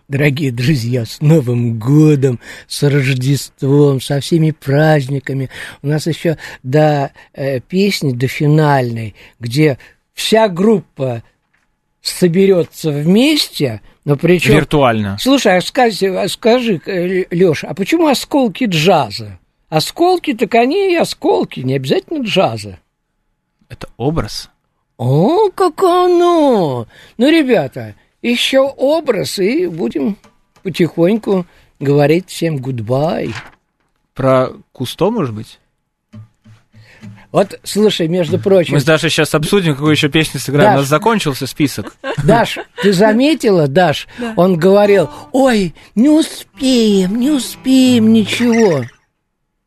Дорогие 0.09 0.51
друзья, 0.51 1.05
с 1.05 1.21
Новым 1.21 1.79
годом, 1.79 2.41
с 2.67 2.83
Рождеством, 2.83 4.01
со 4.01 4.21
всеми 4.21 4.53
праздниками. 4.53 5.51
У 5.83 5.87
нас 5.87 6.07
еще 6.07 6.39
до 6.63 7.13
э, 7.35 7.61
песни, 7.61 8.13
до 8.13 8.27
финальной, 8.27 9.15
где 9.39 9.77
вся 10.15 10.49
группа 10.49 11.23
соберется 12.01 12.91
вместе, 12.91 13.83
но 14.07 14.17
причем... 14.17 14.55
Виртуально 14.55 15.19
Слушай, 15.21 15.59
а 15.59 15.61
скажи, 15.61 16.07
а 16.07 16.27
скажи 16.29 16.81
Леша, 17.31 17.69
а 17.69 17.75
почему 17.75 18.07
осколки 18.07 18.65
джаза? 18.65 19.39
Осколки, 19.69 20.33
так 20.33 20.55
они 20.55 20.95
и 20.95 20.97
осколки, 20.97 21.61
не 21.61 21.77
обязательно 21.77 22.25
джаза. 22.25 22.79
Это 23.69 23.91
образ 23.99 24.49
О, 24.97 25.51
как 25.51 25.83
оно! 25.83 26.87
Ну, 27.19 27.29
ребята, 27.31 27.95
еще 28.23 28.61
образ, 28.61 29.39
и 29.39 29.67
будем 29.67 30.17
потихоньку 30.63 31.47
говорить 31.79 32.29
всем 32.29 32.59
гудбай. 32.59 33.33
Про 34.15 34.51
Кусто, 34.73 35.11
может 35.11 35.35
быть? 35.35 35.59
Вот, 37.31 37.61
слушай, 37.63 38.09
между 38.09 38.39
прочим, 38.39 38.75
Мы 38.75 38.81
с 38.81 38.85
Дашей 38.85 39.11
сейчас 39.11 39.35
обсудим, 39.35 39.75
какую 39.75 39.93
еще 39.93 40.09
песню 40.09 40.41
сыграем. 40.41 40.71
У 40.71 40.73
Даш. 40.73 40.81
нас 40.81 40.89
закончился 40.89 41.47
список. 41.47 41.95
Даш, 42.25 42.59
ты 42.83 42.93
заметила, 42.93 43.69
Даш, 43.69 44.09
он 44.37 44.57
говорил, 44.59 45.11
ой, 45.33 45.75
не 45.95 46.09
успеем, 46.09 47.21
не 47.21 47.31
успеем 47.31 48.13
ничего. 48.13 48.85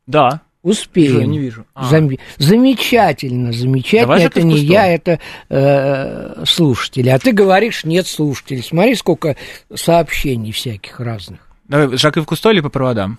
Да. 0.08 0.42
Успеем. 0.64 1.18
Уже 1.18 1.26
не 1.26 1.40
вижу. 1.40 1.66
А. 1.74 1.90
Зам- 1.90 2.20
Замечательно, 2.38 3.52
замечательно. 3.52 4.02
Давай 4.02 4.24
это 4.26 4.44
не 4.44 4.60
я, 4.60 4.88
это 4.88 5.20
э, 5.50 6.44
слушатели. 6.46 7.10
А 7.10 7.18
ты 7.18 7.32
говоришь, 7.32 7.84
нет 7.84 8.06
слушателей. 8.06 8.62
Смотри, 8.62 8.94
сколько 8.96 9.36
сообщений 9.74 10.52
всяких 10.52 11.00
разных. 11.00 11.40
Давай, 11.68 11.98
Жак 11.98 12.18
и 12.18 12.20
в 12.20 12.26
Кусто 12.26 12.52
или 12.52 12.60
по 12.62 12.70
проводам? 12.70 13.18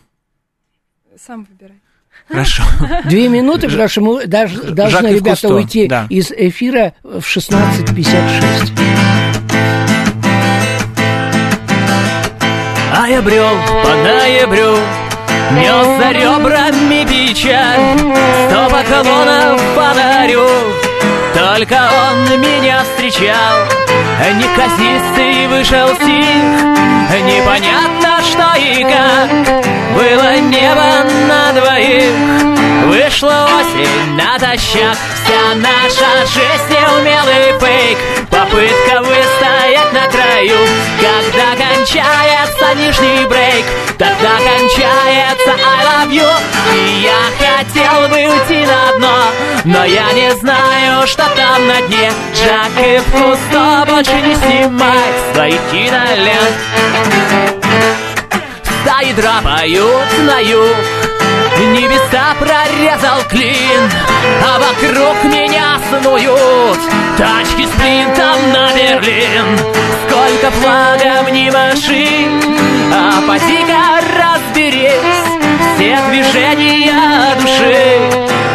Сам 1.18 1.48
выбирай. 1.50 1.78
Хорошо. 2.28 2.62
Две 3.06 3.28
минуты, 3.28 3.68
потому 3.68 3.88
что 3.88 4.00
мы 4.02 4.26
даже 4.26 4.62
должны, 4.72 5.00
Жак 5.00 5.10
ребята, 5.10 5.30
Кусто, 5.30 5.54
уйти 5.54 5.88
да. 5.88 6.06
из 6.08 6.30
эфира 6.30 6.94
в 7.02 7.18
16.56. 7.18 8.72
А 12.94 13.08
я 13.08 13.20
брел 13.22 13.48
по 13.82 13.88
ноябрю 13.88 14.76
Нес 15.54 15.86
за 15.98 16.12
ребрами 16.12 17.04
печаль 17.04 17.98
Сто 18.48 18.68
поклонов 18.70 19.60
подарю 19.76 20.48
только 21.34 21.90
он 22.10 22.40
меня 22.40 22.82
встречал. 22.84 23.66
Неказистый 24.34 25.46
вышел 25.48 25.94
стих. 25.96 26.62
Непонятно 27.24 28.18
что 28.22 28.58
и 28.58 28.82
как. 28.82 29.30
Было 29.94 30.36
небо 30.36 31.04
на 31.28 31.52
двоих. 31.52 32.52
Вышла 32.86 33.48
осень 33.58 34.16
натощак. 34.16 34.96
Вся 35.24 35.54
наша 35.56 36.26
жизнь 36.26 36.72
неумелый 36.72 37.58
фейк 37.60 37.98
Попытка 38.28 39.00
выстоять 39.02 39.92
на 39.92 40.06
краю. 40.10 40.56
Когда 41.00 41.64
кончается 41.64 42.74
нижний 42.76 43.26
брейк 43.26 43.66
Тогда 43.98 44.36
кончается 44.38 45.50
I 45.50 45.84
love 45.84 46.10
you 46.10 46.28
И 46.74 47.02
я 47.02 47.22
хотел 47.38 48.08
бы 48.08 48.16
уйти 48.16 48.66
на 48.66 48.98
дно 48.98 49.16
Но 49.64 49.84
я 49.84 50.12
не 50.12 50.34
знаю, 50.36 51.06
что 51.06 51.21
там 51.36 51.66
на 51.66 51.80
дне. 51.82 52.12
Жак 52.34 52.86
и 52.86 53.00
Кусто 53.10 53.84
больше 53.88 54.20
не 54.20 54.34
снимай 54.34 54.98
своих 55.34 55.60
кинолент. 55.70 56.56
Стаи 58.82 59.12
драпают 59.12 60.18
на 60.26 60.38
юг 60.40 60.76
Небеса 61.72 62.34
прорезал 62.40 63.22
клин 63.30 63.90
А 64.44 64.58
вокруг 64.58 65.24
меня 65.32 65.78
снуют 65.88 66.80
Тачки 67.16 67.66
с 67.66 67.70
принтом 67.80 68.52
на 68.52 68.72
Берлин. 68.74 69.58
Сколько 70.08 70.50
флагов 70.50 71.30
не 71.30 71.50
маши 71.50 72.28
А 72.92 73.22
поди-ка 73.28 74.00
разберись 74.18 74.90
Все 75.76 75.98
движения 76.10 76.92
души. 77.40 78.00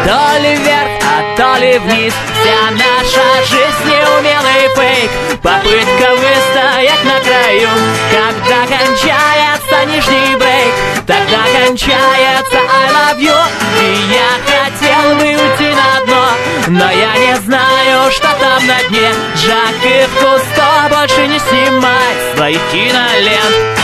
То 0.05 0.41
ли 0.41 0.55
вверх, 0.55 0.96
то 1.38 1.53
вниз. 1.53 2.13
Вся 2.33 2.71
наша 2.71 3.45
жизнь 3.45 3.85
неумелый 3.85 4.67
фейк 4.75 5.11
Попытка 5.43 6.15
выстоять 6.15 7.03
на 7.03 7.19
краю. 7.19 7.69
Когда 8.11 8.65
кончается 8.65 9.85
нижний 9.85 10.35
брейк 10.35 10.73
Тогда 11.05 11.43
кончается 11.59 12.57
I 12.57 12.89
love 12.89 13.19
you 13.19 13.38
И 13.81 13.88
я 14.13 14.31
хотел 14.47 15.15
бы 15.15 15.25
уйти 15.25 15.75
на 15.75 16.05
дно 16.05 16.25
Но 16.67 16.91
я 16.91 17.15
не 17.17 17.35
знаю, 17.45 18.11
что 18.11 18.29
там 18.39 18.65
на 18.65 18.81
дне. 18.89 19.09
Жак 19.35 19.75
и 19.83 20.07
Кусто 20.19 20.89
больше 20.89 21.27
не 21.27 21.38
снимать 21.38 22.35
своих 22.35 22.61
кинолент. 22.71 23.77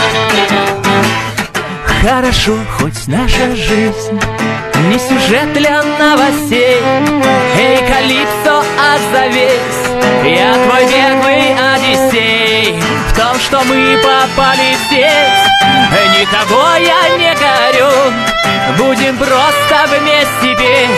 Хорошо, 2.02 2.56
хоть 2.78 3.06
наша 3.06 3.54
жизнь 3.54 4.20
не 4.88 4.98
сюжет 4.98 5.52
для 5.52 5.82
новостей? 5.82 6.80
Эй, 7.58 7.78
Калипсо, 7.86 8.62
отзовись. 8.92 9.84
Я 10.24 10.54
твой 10.54 10.86
беглый 10.86 11.54
Одиссей. 11.74 12.80
В 13.08 13.16
том, 13.16 13.38
что 13.38 13.62
мы 13.64 13.96
попали 13.98 14.74
в 14.74 14.90
сеть 14.90 15.44
Никого 16.20 16.76
я 16.76 17.16
не 17.16 17.34
горю 17.34 18.43
Будем 18.76 19.16
просто 19.16 19.86
вместе 19.88 20.56
петь 20.56 20.90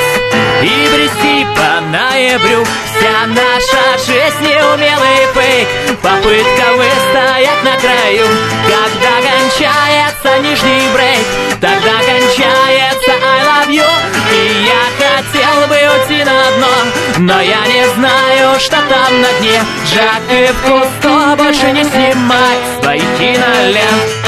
И 0.62 0.88
брести 0.94 1.46
по 1.54 1.80
ноябрю. 1.82 2.64
Вся 2.64 3.26
наша 3.26 3.98
жизнь 4.06 4.42
неумелый 4.42 5.26
фейк 5.34 5.68
Попытка 6.02 6.72
выстоять 6.72 7.62
на 7.64 7.76
краю. 7.78 8.26
Когда 8.66 9.14
кончается 9.20 10.38
нижний 10.42 10.88
брейк 10.94 11.26
Тогда 11.60 11.98
кончается 11.98 13.12
I 13.12 13.44
love 13.44 13.68
you 13.68 13.88
И 14.32 14.66
я 14.66 14.84
хотел 14.98 15.66
бы 15.68 15.76
уйти 15.76 16.24
на 16.24 16.50
дно 16.56 16.74
Но 17.18 17.40
я 17.40 17.66
не 17.66 17.86
знаю, 17.94 18.58
что 18.60 18.76
там 18.88 19.20
на 19.20 19.32
дне. 19.40 19.62
Жак 19.92 20.22
и 20.30 20.52
Кусто 20.64 21.36
больше 21.36 21.72
не 21.72 21.84
снимать 21.84 22.82
своих 22.82 23.04
кинолент 23.18 24.26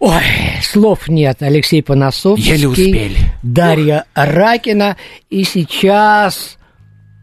Ой, 0.00 0.22
слов 0.62 1.08
нет. 1.08 1.42
Алексей 1.42 1.82
Поносовский. 1.82 2.52
Еле 2.52 2.68
успели. 2.68 3.16
Дарья 3.42 4.04
Ракина. 4.14 4.96
И 5.28 5.44
сейчас... 5.44 6.56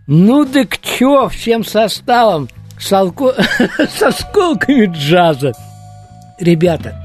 Ну 0.05 0.45
так 0.45 0.77
чё, 0.79 1.27
всем 1.27 1.65
составом 1.65 2.47
с, 2.79 2.93
алко- 2.93 3.35
с 3.97 4.01
осколками 4.01 4.85
джаза. 4.85 5.51
Ребята, 6.39 7.03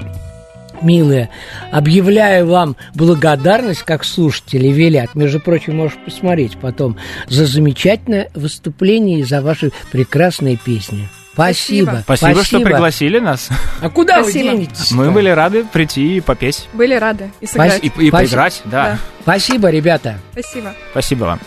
милые, 0.81 1.29
объявляю 1.71 2.47
вам 2.47 2.77
благодарность, 2.93 3.81
как 3.83 4.05
слушатели 4.05 4.67
велят. 4.69 5.15
Между 5.15 5.41
прочим, 5.41 5.77
можешь 5.77 5.97
посмотреть 6.05 6.55
потом 6.57 6.97
за 7.27 7.45
замечательное 7.45 8.29
выступление 8.35 9.19
и 9.19 9.23
за 9.23 9.41
ваши 9.41 9.71
прекрасные 9.91 10.55
песни. 10.55 11.09
Спасибо. 11.33 12.01
Спасибо, 12.03 12.43
что 12.43 12.59
пригласили 12.59 13.19
нас. 13.19 13.49
А 13.81 13.89
куда 13.89 14.21
Спасибо. 14.21 14.51
вы 14.51 14.57
денетесь? 14.57 14.91
Мы 14.91 15.11
были 15.11 15.29
рады 15.29 15.65
прийти 15.65 16.17
и 16.17 16.21
попеть. 16.21 16.67
Были 16.73 16.93
рады 16.95 17.31
и 17.41 17.47
сыграть. 17.47 17.83
И, 17.83 17.87
и 17.87 17.89
Спасибо. 17.89 18.17
поиграть, 18.17 18.61
да. 18.65 18.83
Да. 18.83 18.99
Спасибо, 19.23 19.69
ребята. 19.69 20.19
Спасибо. 20.33 20.73
Спасибо 20.91 21.23
вам. 21.25 21.39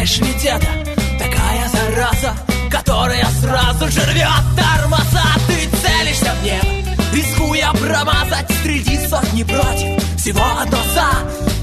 Знаешь 0.00 0.18
ведь 0.18 0.44
это? 0.44 0.66
Такая 1.18 1.68
зараза 1.68 2.34
Которая 2.70 3.26
сразу 3.40 3.88
же 3.90 4.00
рвет 4.06 4.28
тормоза. 4.56 5.24
Ты 5.46 5.68
целишься 5.76 6.32
в 6.40 6.44
небо, 6.44 6.96
рискуя 7.12 7.72
промазать. 7.72 8.46
Среди 8.62 8.96
сотни 9.08 9.42
против, 9.42 10.02
всего 10.16 10.42
одно 10.58 10.78
за 10.94 11.08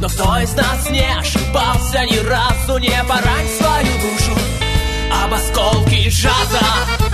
Но 0.01 0.09
кто 0.09 0.38
из 0.39 0.53
нас 0.53 0.89
не 0.89 1.05
ошибался 1.17 2.05
ни 2.05 2.17
разу 2.27 2.77
Не 2.77 3.03
порань 3.07 3.47
свою 3.57 3.93
душу 4.01 4.38
об 5.23 5.33
осколки 5.33 6.09
джаза 6.09 7.06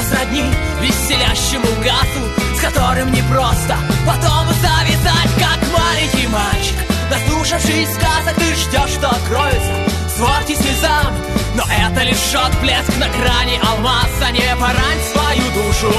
это 0.00 0.08
сродни 0.08 0.44
веселящему 0.80 1.66
газу 1.82 2.56
С 2.56 2.60
которым 2.60 3.12
непросто 3.12 3.76
потом 4.06 4.46
завязать 4.60 5.30
Как 5.38 5.60
маленький 5.72 6.26
мальчик. 6.28 6.76
Наслушавшись 7.10 7.92
сказок, 7.92 8.34
ты 8.36 8.54
ждешь, 8.54 8.94
что 8.94 9.08
откроется 9.08 9.72
Сворки 10.16 10.54
слезам. 10.54 11.14
Но 11.54 11.64
это 11.64 12.02
лишь 12.02 12.34
отблеск 12.34 12.96
на 12.98 13.08
грани 13.08 13.60
алмаза. 13.62 14.30
Не 14.32 14.54
порань 14.56 15.00
свою 15.12 15.64
душу 15.64 15.92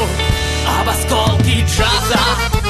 об 0.79 0.89
осколки 0.89 1.65
джаза 1.65 2.60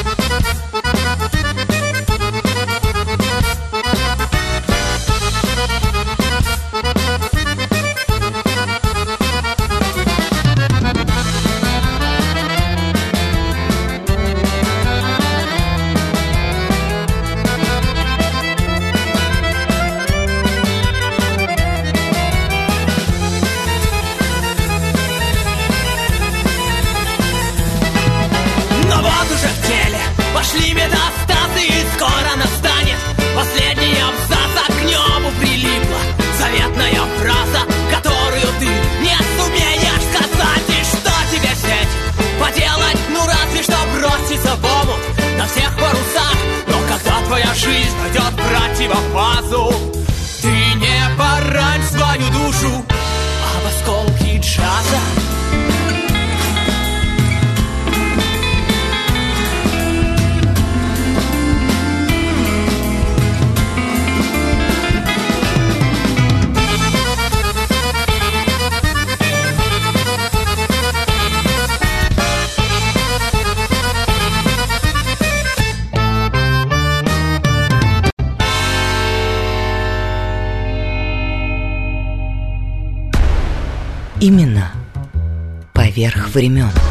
времен. 86.34 86.91